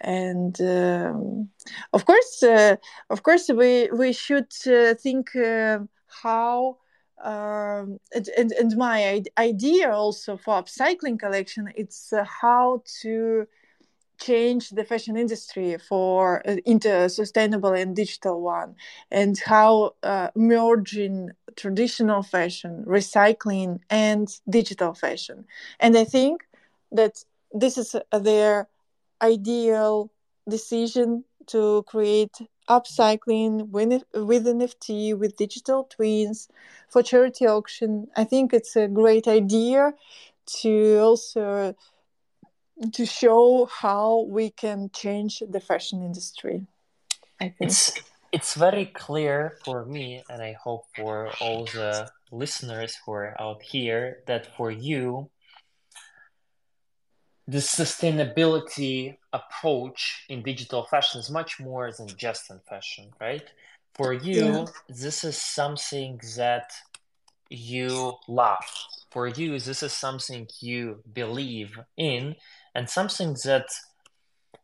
[0.00, 1.48] And um,
[1.92, 2.76] of course uh,
[3.10, 5.78] of course we we should uh, think uh,
[6.22, 6.78] how
[7.24, 13.46] um, and, and, and my idea also for upcycling collection it's uh, how to
[14.18, 18.74] change the fashion industry for uh, into a sustainable and digital one
[19.10, 25.44] and how uh, merging traditional fashion recycling and digital fashion.
[25.80, 26.46] And i think
[26.92, 28.68] that this is their
[29.22, 30.10] ideal
[30.48, 32.36] decision to create
[32.68, 36.48] upcycling with, with nft with digital twins
[36.88, 39.92] for charity auction i think it's a great idea
[40.46, 41.74] to also
[42.92, 46.66] to show how we can change the fashion industry.
[47.40, 47.92] I think it's
[48.32, 53.62] it's very clear for me, and I hope for all the listeners who are out
[53.62, 55.30] here that for you,
[57.46, 63.46] the sustainability approach in digital fashion is much more than just in fashion, right?
[63.94, 64.64] For you, yeah.
[64.88, 66.72] this is something that
[67.50, 68.64] you love.
[69.10, 72.36] For you, this is something you believe in,
[72.74, 73.66] and something that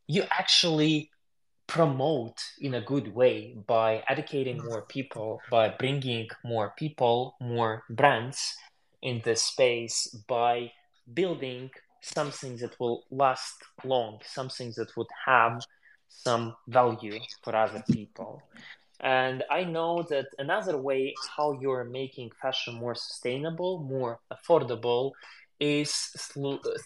[0.07, 1.11] you actually
[1.67, 4.65] promote in a good way by educating mm.
[4.65, 8.57] more people, by bringing more people, more brands
[9.03, 10.73] in this space, by
[11.15, 11.71] building
[12.01, 15.63] something that will last long, something that would have
[16.09, 18.43] some value for other people.
[19.01, 25.13] And I know that another way how you're making fashion more sustainable, more affordable,
[25.59, 25.93] is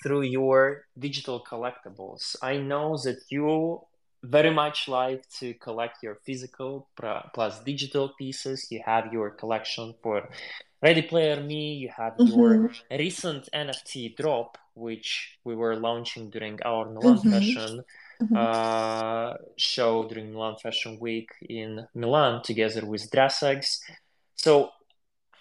[0.02, 2.36] through your digital collectibles.
[2.42, 3.80] I know that you
[4.22, 6.88] very much like to collect your physical
[7.34, 8.66] plus digital pieces.
[8.70, 10.28] You have your collection for
[10.82, 12.38] Ready Player Me, you have mm-hmm.
[12.38, 17.30] your recent NFT drop, which we were launching during our Milan mm-hmm.
[17.30, 17.84] Fashion
[18.22, 18.36] mm-hmm.
[18.36, 23.80] uh, show during Milan Fashion Week in Milan together with DressX.
[24.36, 24.70] So,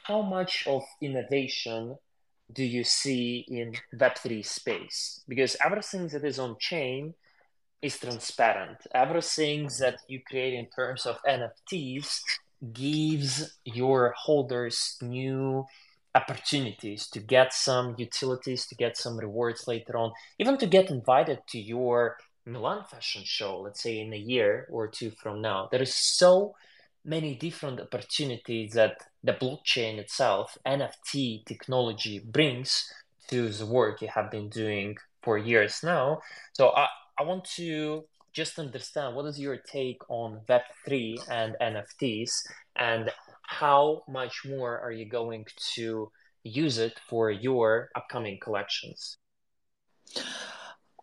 [0.04, 1.98] how much of innovation
[2.52, 5.22] do you see in Web3 space?
[5.28, 7.14] Because everything that is on chain
[7.82, 8.78] is transparent.
[8.94, 12.22] Everything that you create in terms of NFTs
[12.72, 15.66] gives your holders new
[16.16, 21.40] opportunities to get some utilities, to get some rewards later on, even to get invited
[21.48, 25.70] to your Milan fashion show, let's say in a year or two from now.
[25.72, 26.56] There is so
[27.06, 32.92] many different opportunities that the blockchain itself, NFT technology brings
[33.30, 36.22] to the work you have been doing for years now.
[36.54, 36.88] So I,
[37.18, 38.04] I want to
[38.34, 42.32] just understand what is your take on Web3 and NFTs
[42.76, 43.12] and
[43.48, 46.12] how much more are you going to
[46.44, 49.18] use it for your upcoming collections?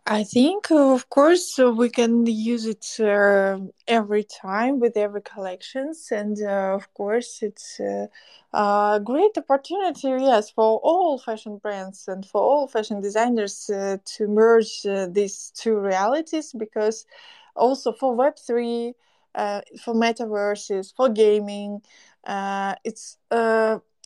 [0.06, 6.08] I think, of course, uh, we can use it uh, every time with every collections,
[6.10, 8.06] and uh, of course, it's uh,
[8.52, 14.26] a great opportunity, yes, for all fashion brands and for all fashion designers uh, to
[14.26, 16.52] merge uh, these two realities.
[16.58, 17.06] Because
[17.54, 18.94] also for Web three,
[19.34, 21.82] for metaverses, for gaming,
[22.26, 23.18] it's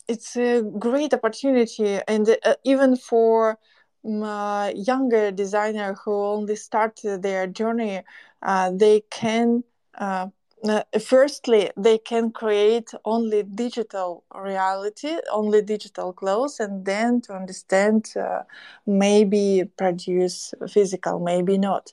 [0.07, 3.59] it's a great opportunity, and even for
[4.05, 8.03] uh, younger designer who only start their journey,
[8.43, 9.65] uh, they can
[9.97, 10.29] uh,
[10.69, 18.13] uh, firstly they can create only digital reality, only digital clothes, and then to understand
[18.17, 18.43] uh,
[18.87, 21.93] maybe produce physical, maybe not.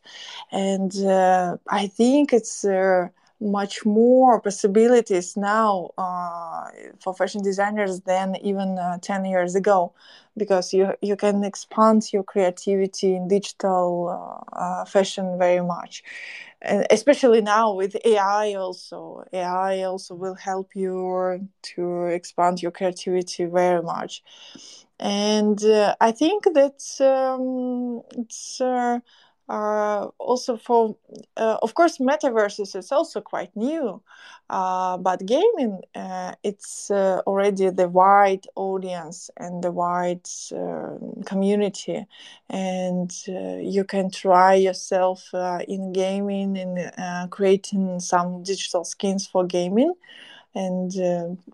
[0.51, 2.65] And uh, I think it's
[3.41, 6.67] much more possibilities now uh,
[6.99, 9.91] for fashion designers than even uh, 10 years ago
[10.37, 16.03] because you you can expand your creativity in digital uh, uh fashion very much.
[16.61, 19.23] And especially now with ai also.
[19.33, 24.23] Ai also will help you to expand your creativity very much.
[24.99, 28.61] And uh, i think that um, it's
[29.52, 30.95] uh, also for
[31.36, 34.02] uh, of course metaverses is also quite new
[34.49, 42.06] uh, but gaming uh, it's uh, already the wide audience and the wide um, community.
[42.49, 45.30] And you can try yourself
[45.68, 49.93] in gaming and creating some digital skins for gaming.
[50.54, 50.91] And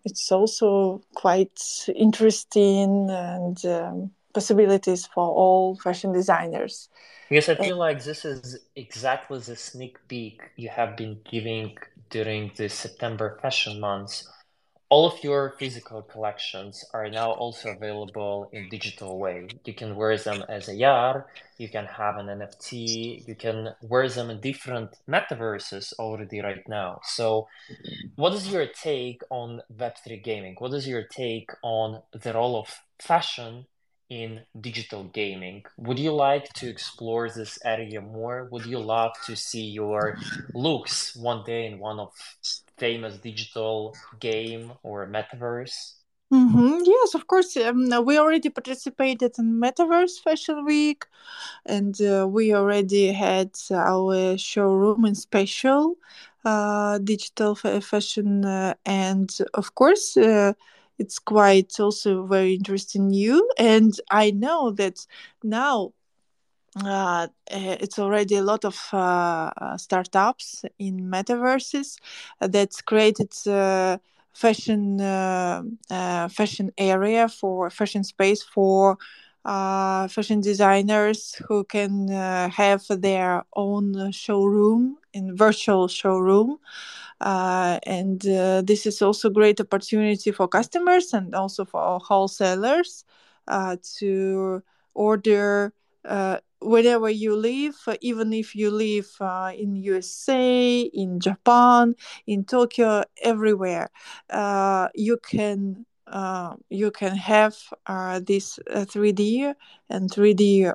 [0.06, 1.62] it's also quite
[1.96, 6.90] interesting and um, possibilities for all fashion designers
[7.30, 11.78] Yes, I eh, feel like this is exactly the sneak peek you have been giving
[12.10, 14.28] during the September fashion months.
[14.90, 19.48] All of your physical collections are now also available in digital way.
[19.66, 21.28] You can wear them as a yar,
[21.58, 27.02] you can have an NFT, you can wear them in different metaverses already right now.
[27.04, 27.48] So
[28.16, 30.56] what is your take on Web3 gaming?
[30.60, 32.70] What is your take on the role of
[33.00, 33.68] fashion
[34.10, 35.64] in digital gaming.
[35.78, 38.48] Would you like to explore this area more?
[38.52, 40.18] Would you love to see your
[40.54, 42.14] looks one day in one of
[42.78, 45.94] famous digital game or metaverse?
[46.34, 46.80] Mm-hmm.
[46.84, 47.56] Yes, of course.
[47.56, 51.06] Um, we already participated in Metaverse Fashion Week,
[51.66, 55.96] and uh, we already had our showroom in special
[56.46, 60.54] uh, digital fashion, uh, and of course, uh,
[61.00, 63.48] it's quite also very interesting new.
[63.58, 65.06] And I know that
[65.44, 65.94] now
[66.86, 71.98] uh, eh, it's already a lot of uh, startups in metaverses
[72.42, 73.98] that's created uh,
[74.34, 78.98] fashion uh, uh, fashion area for fashion space for
[79.48, 86.60] uh, fashion designers who can have their own showroom in virtual showroom.
[87.20, 93.06] Uh, and uh, this is also great opportunity for customers and also for wholesalers
[93.48, 94.62] uh, to
[94.94, 95.74] order
[96.06, 101.96] uh, wherever you live even if you live uh, in usa in japan
[102.26, 103.90] in tokyo everywhere.
[104.30, 107.56] Uh, you can Uh, you can have
[107.86, 109.52] uh, this uh, 3d
[109.90, 110.68] and 3d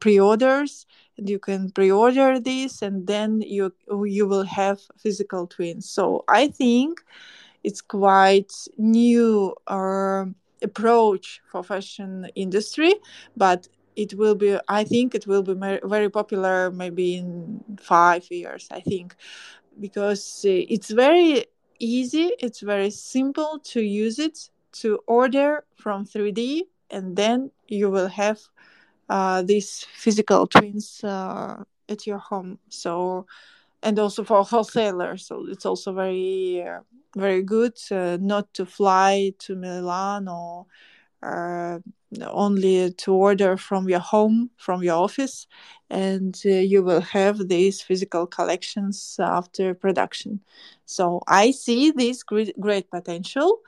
[0.00, 0.86] pre-orders.
[1.18, 3.72] And you can pre-order this and then you
[4.06, 5.88] you will have physical twins.
[5.88, 7.02] So i think
[7.64, 10.24] it's quite new uh,
[10.62, 12.94] approach for fashion industry
[13.36, 15.54] but it will be i think it will be
[15.84, 19.14] very popular maybe in five years i think.
[19.80, 21.46] Because it's very
[21.78, 28.08] easy it's very simple to use it to order from 3d and then you will
[28.08, 28.40] have
[29.08, 32.58] uh, these physical twins uh, at your home.
[32.68, 33.26] So,
[33.82, 36.80] and also for wholesalers, so it's also very uh,
[37.16, 40.66] very good uh, not to fly to Milan or
[41.22, 41.78] uh,
[42.28, 45.46] only to order from your home from your office.
[45.90, 50.40] And uh, you will have these physical collections after production.
[50.86, 53.60] So i see this great, great potential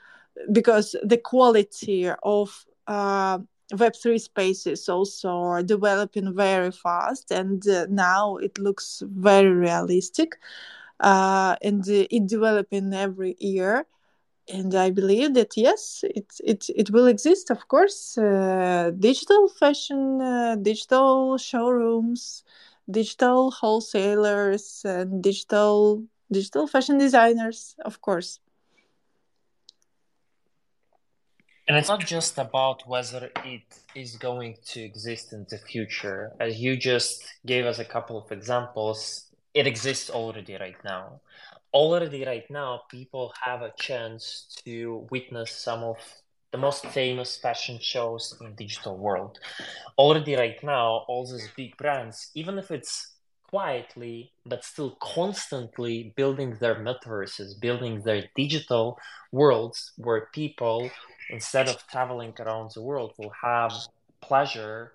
[0.52, 3.38] because the quality of uh,
[3.72, 10.38] Web3 spaces also are developing very fast, and uh, now it looks very realistic.
[11.00, 13.86] Uh, and uh, it developing every year.
[14.48, 17.50] And I believe that yes, it it, it will exist.
[17.50, 22.44] Of course, uh, digital fashion, uh, digital showrooms,
[22.90, 27.76] digital wholesalers, and digital digital fashion designers.
[27.84, 28.40] Of course.
[31.72, 33.62] And it's not just about whether it
[33.94, 36.30] is going to exist in the future.
[36.38, 41.22] As you just gave us a couple of examples, it exists already right now.
[41.72, 45.96] Already right now, people have a chance to witness some of
[46.50, 49.38] the most famous fashion shows in digital world.
[49.96, 53.12] Already right now, all these big brands, even if it's
[53.48, 58.98] quietly but still constantly building their metaverses, building their digital
[59.30, 60.90] worlds where people
[61.32, 63.72] instead of traveling around the world, will have
[64.20, 64.92] pleasure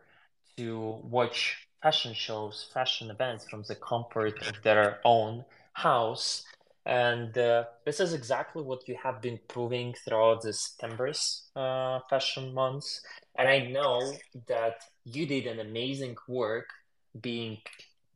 [0.56, 6.46] to watch fashion shows, fashion events from the comfort of their own house.
[6.86, 11.24] And uh, this is exactly what you have been proving throughout the September's
[11.56, 13.02] uh, fashion months.
[13.38, 14.00] And I know
[14.48, 16.70] that you did an amazing work
[17.20, 17.58] being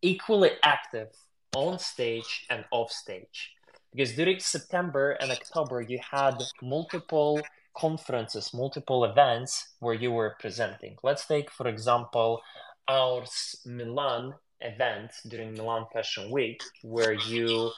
[0.01, 1.09] equally active
[1.55, 3.51] on stage and off stage.
[3.91, 7.41] Because during September and October, you had multiple
[7.74, 10.95] conferences, multiple events where you were presenting.
[11.03, 12.41] Let's take, for example,
[12.88, 13.24] our
[13.65, 17.72] Milan event during Milan Fashion Week, where you,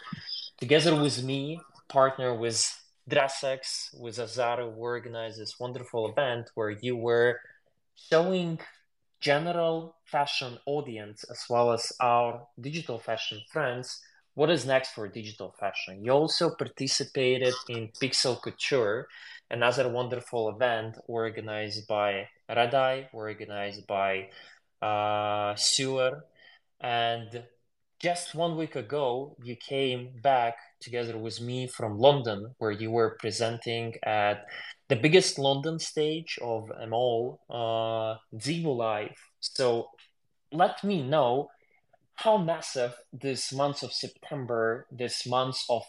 [0.60, 2.60] together with me, partner with
[3.10, 7.40] DressX, with Azaru, organized this wonderful event where you were
[7.96, 8.60] showing
[9.20, 14.02] general fashion audience as well as our digital fashion friends
[14.36, 16.04] what is next for digital fashion.
[16.04, 19.08] You also participated in Pixel Couture,
[19.54, 24.30] another wonderful event organized by Radai, organized by
[24.82, 26.26] uh, Sewer.
[26.82, 27.44] And
[28.00, 33.16] just one week ago, you came back together with me from London, where you were
[33.20, 34.46] presenting at
[34.90, 39.16] the biggest London stage of them all, uh, Zivu Live.
[39.40, 39.88] So
[40.52, 41.50] let me know
[42.16, 45.84] how massive this month of September, this month of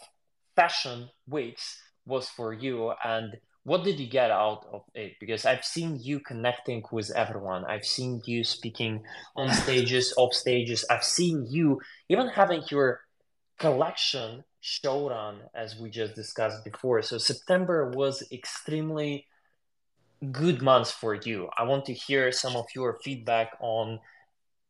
[0.55, 3.35] fashion weeks was for you, and
[3.65, 5.13] what did you get out of it?
[5.19, 7.65] Because I've seen you connecting with everyone.
[7.65, 9.03] I've seen you speaking
[9.35, 10.85] on stages, off stages.
[10.89, 13.01] I've seen you even having your
[13.57, 17.01] collection showed on, as we just discussed before.
[17.01, 19.25] So September was extremely
[20.31, 21.49] good months for you.
[21.57, 23.99] I want to hear some of your feedback on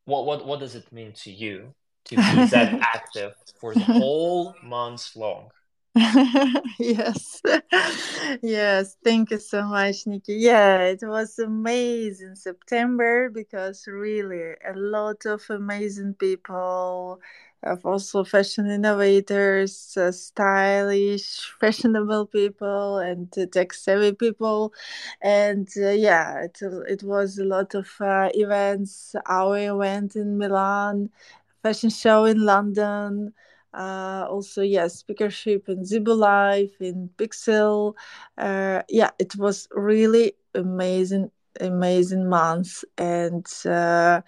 [0.06, 1.74] what what what does it mean to you
[2.06, 5.50] to be that active for the whole month long.
[6.80, 7.42] yes.
[8.42, 10.34] Yes thank you so much nikki.
[10.36, 17.22] Yeah it was amazing september because really a lot of amazing people
[17.64, 24.74] of also fashion innovators uh, stylish fashionable people and tech savvy people.
[25.22, 31.10] And uh, yeah it, it was a lot of uh, events our event in milan
[31.64, 33.34] fashion show in london
[33.76, 37.96] uh, also yes speakership in Zibo life in Pixel.
[38.38, 44.22] Uh, yeah, it was really amazing, amazing month, and uh,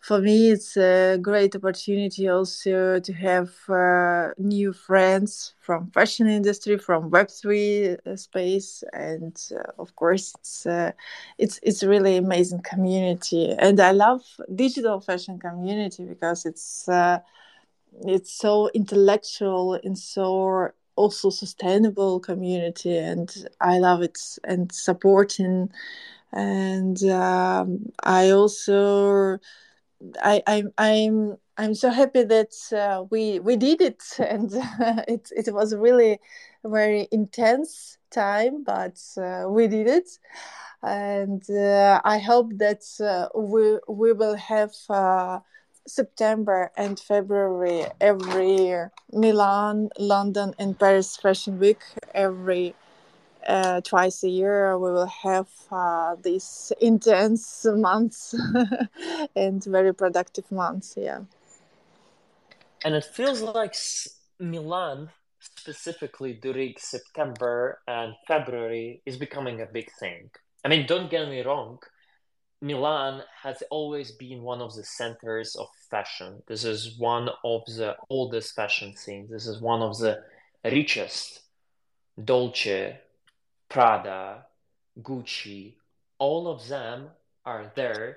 [0.00, 6.76] for me it's a great opportunity also to have uh, new friends from fashion industry,
[6.78, 10.92] from Web3 uh, space, and uh, of course it's uh,
[11.38, 14.22] it's it's really amazing community, and I love
[14.54, 16.88] digital fashion community because it's
[18.02, 25.70] it's so intellectual and so also sustainable community and i love it and supporting.
[26.32, 29.38] And um, i also
[30.22, 34.02] i i i'm i'm so happy that uh, we we did it.
[34.18, 34.52] And
[35.08, 36.20] it it was really
[36.64, 40.08] a very intense time but uh, we did it.
[40.82, 45.40] And uh, i hope that uh, we we will have uh,
[45.86, 48.92] September and February every year.
[49.12, 51.80] Milan, London, and Paris Fashion Week
[52.14, 52.74] every
[53.46, 54.78] uh, twice a year.
[54.78, 58.34] We will have uh, these intense months
[59.36, 60.94] and very productive months.
[60.96, 61.20] Yeah.
[62.84, 63.74] And it feels like
[64.38, 65.10] Milan,
[65.40, 70.30] specifically during September and February, is becoming a big thing.
[70.64, 71.78] I mean, don't get me wrong
[72.64, 76.42] Milan has always been one of the centers of fashion.
[76.46, 79.30] This is one of the oldest fashion scenes.
[79.30, 80.22] This is one of the
[80.64, 81.42] richest.
[82.24, 82.98] Dolce,
[83.68, 84.46] Prada,
[84.98, 85.74] Gucci,
[86.18, 87.10] all of them
[87.44, 88.16] are there,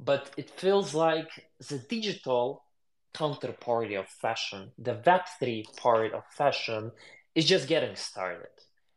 [0.00, 1.28] but it feels like
[1.68, 2.64] the digital
[3.12, 6.92] counterparty of fashion, the Web3 part of fashion,
[7.34, 8.56] is just getting started.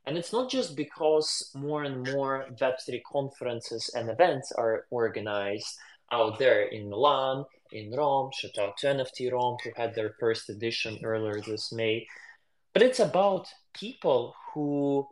[0.10, 5.78] And it's not just because more and more Web3 conferences and events are organized
[6.12, 8.32] out there in Milan, in Rome.
[8.34, 12.08] Shout out to NFT Rome, who had their first edition earlier this May.
[12.74, 15.08] But it's about people who,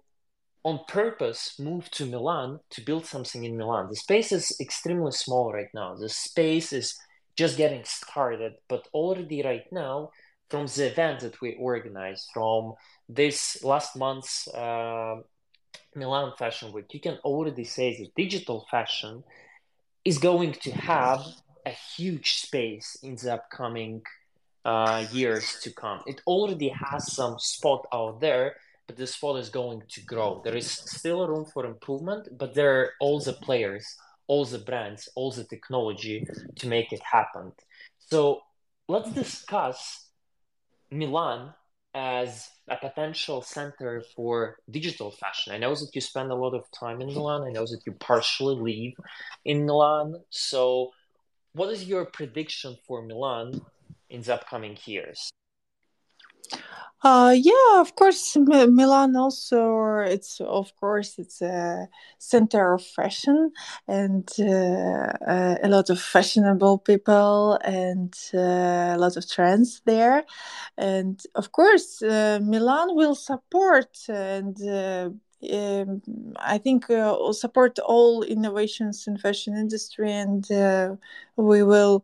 [0.63, 3.89] on purpose, moved to Milan to build something in Milan.
[3.89, 5.93] The space is extremely small right now.
[5.93, 6.97] The space is
[7.35, 10.09] just getting started, but already right now,
[10.49, 12.73] from the events that we organized, from
[13.09, 15.15] this last month's uh,
[15.95, 19.23] Milan Fashion Week, you can already say that digital fashion
[20.05, 21.21] is going to have
[21.65, 24.01] a huge space in the upcoming
[24.65, 26.01] uh, years to come.
[26.05, 28.55] It already has some spot out there,
[28.85, 30.41] but the spot is going to grow.
[30.43, 33.85] There is still room for improvement, but there are all the players,
[34.27, 36.25] all the brands, all the technology
[36.57, 37.53] to make it happen.
[37.99, 38.41] So
[38.87, 40.09] let's discuss
[40.91, 41.53] Milan
[41.97, 45.51] as a potential center for digital fashion.
[45.51, 47.41] I know that you spend a lot of time in Milan.
[47.41, 48.93] I know that you partially live
[49.45, 50.21] in Milan.
[50.29, 50.91] So,
[51.53, 53.61] what is your prediction for Milan
[54.11, 55.31] in the upcoming years?
[57.03, 59.99] Uh, yeah, of course, Milan also.
[59.99, 61.87] It's of course it's a
[62.17, 63.51] center of fashion
[63.87, 70.25] and uh, uh, a lot of fashionable people and uh, a lot of trends there,
[70.77, 74.57] and of course, uh, Milan will support and.
[75.53, 76.01] Um,
[76.39, 80.95] I think uh, support all innovations in fashion industry, and uh,
[81.35, 82.03] we will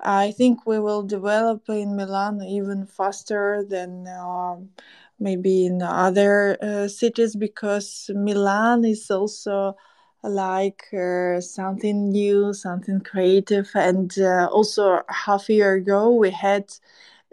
[0.00, 4.70] I think we will develop in Milan even faster than um,
[5.18, 9.76] maybe in other uh, cities because Milan is also
[10.22, 13.70] like uh, something new, something creative.
[13.74, 16.70] And uh, also, half a year ago, we had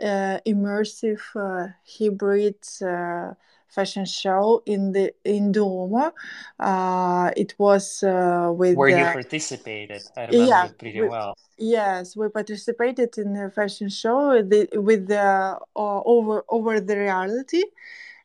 [0.01, 3.33] uh, immersive uh, hybrid uh,
[3.75, 6.13] fashion show in the in Duomo.
[6.59, 10.01] Uh, it was uh, with where you participated.
[10.15, 11.35] I remember yeah, pretty we, well.
[11.57, 17.63] Yes, we participated in a fashion show the, with the uh, over over the reality.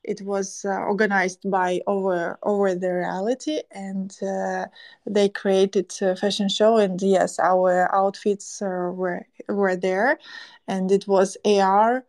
[0.02, 4.66] It was uh, organized by over over the reality, and uh,
[5.06, 6.78] they created a fashion show.
[6.78, 10.18] And yes, our outfits uh, were were there,
[10.66, 12.04] and it was AR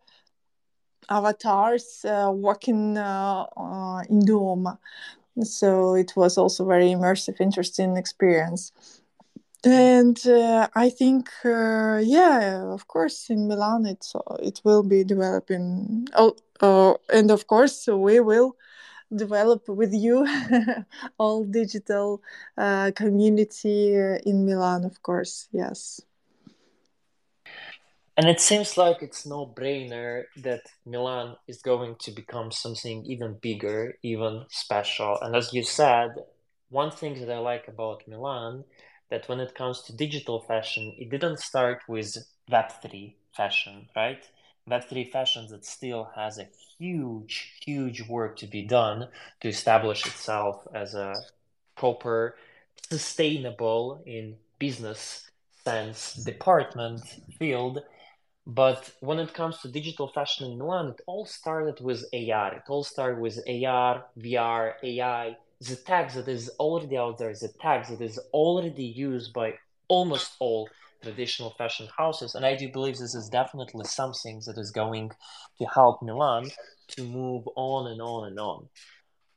[1.08, 4.78] avatars uh, walking uh, uh, in Duomo
[5.42, 8.72] so it was also very immersive interesting experience.
[9.64, 10.18] And
[10.74, 17.30] i think yeah of course in milan it's it will be developing oh, oh and
[17.30, 18.56] of course we will
[19.14, 20.26] develop with you
[21.18, 22.20] all digital
[22.58, 23.94] uh, community
[24.26, 26.02] in milan of course yes
[28.22, 33.34] and it seems like it's no brainer that milan is going to become something even
[33.42, 36.10] bigger even special and as you said
[36.70, 38.64] one thing that i like about milan
[39.10, 42.16] that when it comes to digital fashion it didn't start with
[42.50, 44.30] web3 fashion right
[44.70, 46.48] web3 fashion that still has a
[46.78, 49.08] huge, huge work to be done
[49.40, 51.14] to establish itself as a
[51.76, 52.36] proper,
[52.90, 55.30] sustainable in business
[55.64, 57.02] sense department
[57.38, 57.82] field.
[58.46, 62.54] But when it comes to digital fashion in Milan, it all started with AR.
[62.54, 65.36] It all started with AR, VR, AI.
[65.60, 69.54] The tags that is already out there, the tags that is already used by
[69.86, 70.68] almost all
[71.02, 72.34] traditional fashion houses.
[72.34, 75.10] And I do believe this is definitely something that is going
[75.58, 76.50] to help Milan
[76.88, 78.68] to move on and on and on.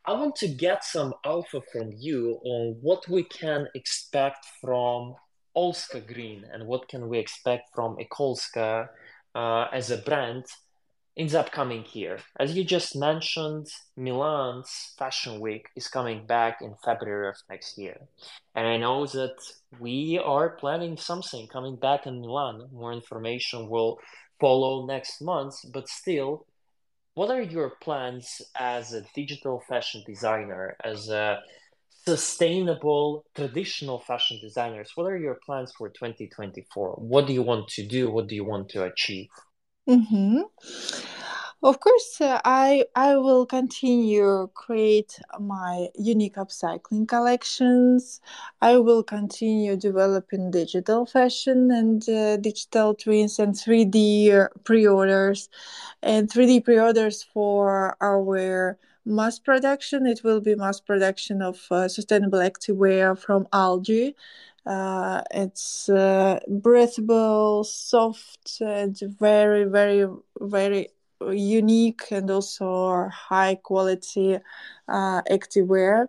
[0.08, 5.16] I want to get some alpha from you on what we can expect from
[5.56, 8.89] Olska Green and what can we expect from Ecoolska
[9.34, 10.45] uh, as a brand
[11.16, 12.20] in the upcoming year.
[12.39, 17.97] As you just mentioned, Milan's Fashion Week is coming back in February of next year.
[18.53, 19.38] And I know that
[19.80, 22.68] we are planning something coming back in Milan.
[22.74, 23.99] More information will
[24.39, 26.45] follow next month, but still,
[27.14, 31.39] what are your plans as a digital fashion designer, as a
[32.08, 34.91] sustainable traditional fashion designers?
[34.95, 36.95] What are your plans for 2024?
[36.97, 38.12] What do you want to do?
[38.12, 39.30] What do you want to achieve?
[39.88, 40.41] Mm-hmm.
[41.64, 48.22] Of course, uh, I I will continue create my unique upcycling collections.
[48.62, 54.32] I will continue developing digital fashion and uh, digital twins and 3D
[54.64, 55.49] pre-orders
[56.03, 60.06] and 3D pre-orders for our mass production.
[60.06, 64.16] It will be mass production of uh, sustainable activewear from algae
[64.66, 70.08] uh, it's uh, breathable, soft, and very, very,
[70.39, 70.89] very
[71.22, 74.39] unique and also high quality
[74.88, 76.08] uh, activewear.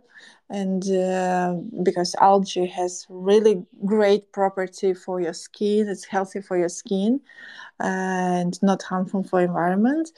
[0.48, 6.68] And uh, because algae has really great property for your skin, it's healthy for your
[6.68, 7.20] skin
[7.80, 10.12] and not harmful for environment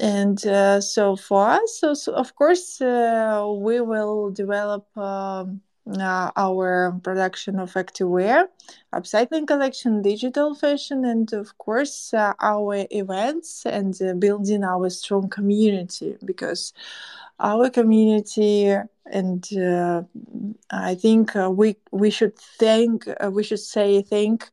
[0.00, 6.30] and uh, so for us so, so of course uh, we will develop um, uh,
[6.36, 8.48] our production of activewear,
[8.92, 15.28] upcycling collection, digital fashion, and of course uh, our events and uh, building our strong
[15.28, 16.72] community because
[17.38, 18.74] our community
[19.12, 20.02] and uh,
[20.70, 24.50] I think we we should thank we should say thank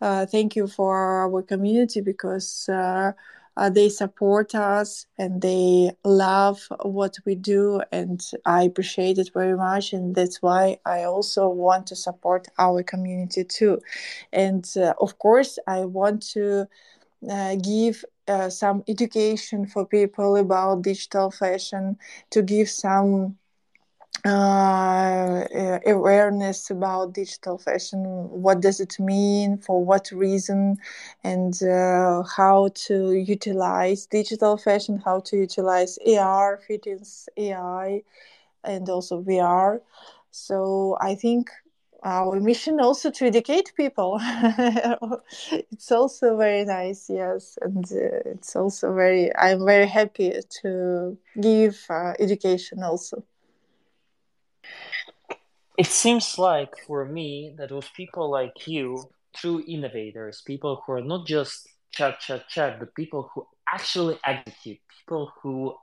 [0.00, 2.68] thank you for our community because
[3.56, 9.56] uh, they support us and they love what we do and i appreciate it very
[9.56, 9.92] much.
[9.92, 13.80] And that's why i also want to support our community too.
[14.32, 16.66] And uh, of course i want to
[17.30, 21.98] uh, give uh, some education for people about digital fashion
[22.30, 23.36] to give some
[24.24, 25.44] uh,
[25.86, 28.00] awareness about digital fashion.
[28.30, 29.58] What does it mean?
[29.58, 30.78] For what reason?
[31.22, 35.02] And uh, how to utilize digital fashion?
[35.04, 38.02] How to utilize ar fittings ai
[38.64, 39.80] and also vr
[40.30, 41.50] so i think
[42.02, 44.20] our mission also to educate people.
[45.72, 47.58] It's also very nice yes.
[47.62, 53.24] And uh, it's also very i'm very happy to give uh, education also
[55.78, 61.02] it seems like for me that with people like you, true innovators, people who are
[61.02, 65.74] not just chat, chat, chat, but people who actually execute, people who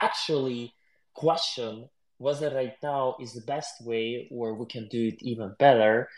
[0.00, 0.74] actually
[1.14, 6.08] question whether right now is the best way or we can do it even better.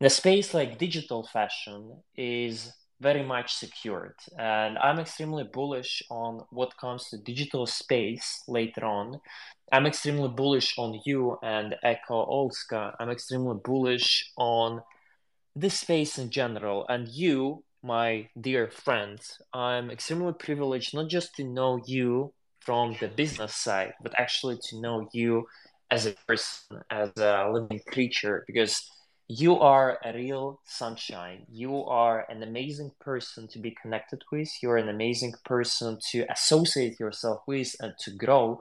[0.00, 4.14] The space like digital fashion is very much secured.
[4.38, 9.20] And I'm extremely bullish on what comes to digital space later on.
[9.72, 12.94] I'm extremely bullish on you and Ecoolska.
[13.00, 14.82] I'm extremely bullish on
[15.56, 16.86] this space in general.
[16.88, 19.18] And you, my dear friend,
[19.54, 24.80] I'm extremely privileged not just to know you from the business side, but actually to
[24.80, 25.46] know you
[25.90, 28.88] as a person, as a living creature, because
[29.30, 31.46] you are a real sunshine.
[31.48, 34.50] You are an amazing person to be connected with.
[34.62, 38.60] You're an amazing person to associate yourself with and to grow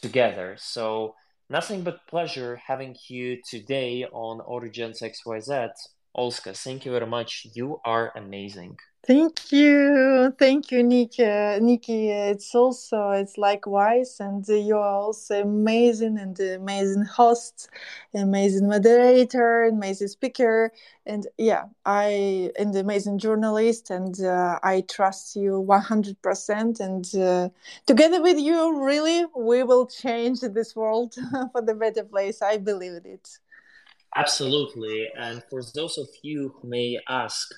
[0.00, 0.56] together.
[0.58, 1.14] So
[1.50, 5.70] Nothing but pleasure having you today on OriGensXYZ.
[6.16, 7.46] Olska, thank you very much.
[7.54, 8.78] You are amazing.
[9.06, 11.24] Thank you, thank you, Nikki.
[11.60, 17.68] Nikki, it's also it's likewise, and you are also amazing and amazing host,
[18.14, 20.72] amazing moderator, amazing speaker,
[21.04, 26.80] and yeah, I and amazing journalist, and uh, I trust you one hundred percent.
[26.80, 27.50] And uh,
[27.86, 31.14] together with you, really, we will change this world
[31.52, 32.40] for the better place.
[32.40, 33.28] I believe it.
[34.16, 37.50] Absolutely, and for those of you who may ask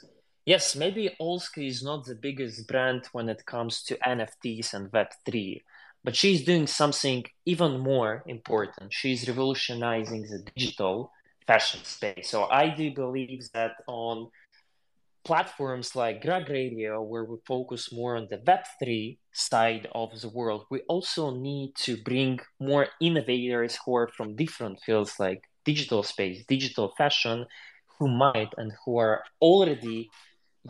[0.47, 5.63] Yes, maybe Olska is not the biggest brand when it comes to NFTs and Web3,
[6.05, 8.93] but she's doing something even more important.
[8.93, 11.11] She's revolutionizing the digital
[11.49, 12.31] fashion space.
[12.31, 14.29] So I do believe that on
[15.25, 20.67] platforms like Rug Radio, where we focus more on the Web3 side of the world,
[20.71, 26.45] we also need to bring more innovators who are from different fields like digital space,
[26.47, 27.47] digital fashion,
[27.99, 30.09] who might and who are already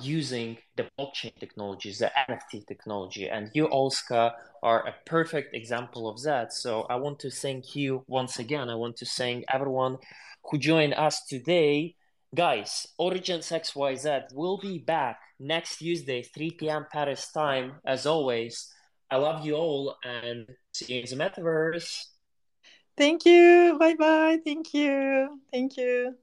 [0.02, 3.28] using the blockchain technologies, the NFT technology.
[3.28, 4.32] And you, Olska,
[4.62, 6.52] are a perfect example of that.
[6.52, 8.68] So I want to thank you once again.
[8.68, 9.98] I want to thank everyone
[10.44, 11.94] who joined us today.
[12.34, 16.86] Guys, OriGensXYZ will be back next Tuesday, 3 p.m.
[16.90, 18.72] Paris time, as always.
[19.10, 22.06] I love you all and see you in the metaverse.
[22.96, 23.76] Thank you.
[23.78, 24.38] Bye bye.
[24.44, 25.40] Thank you.
[25.52, 26.16] Thank you.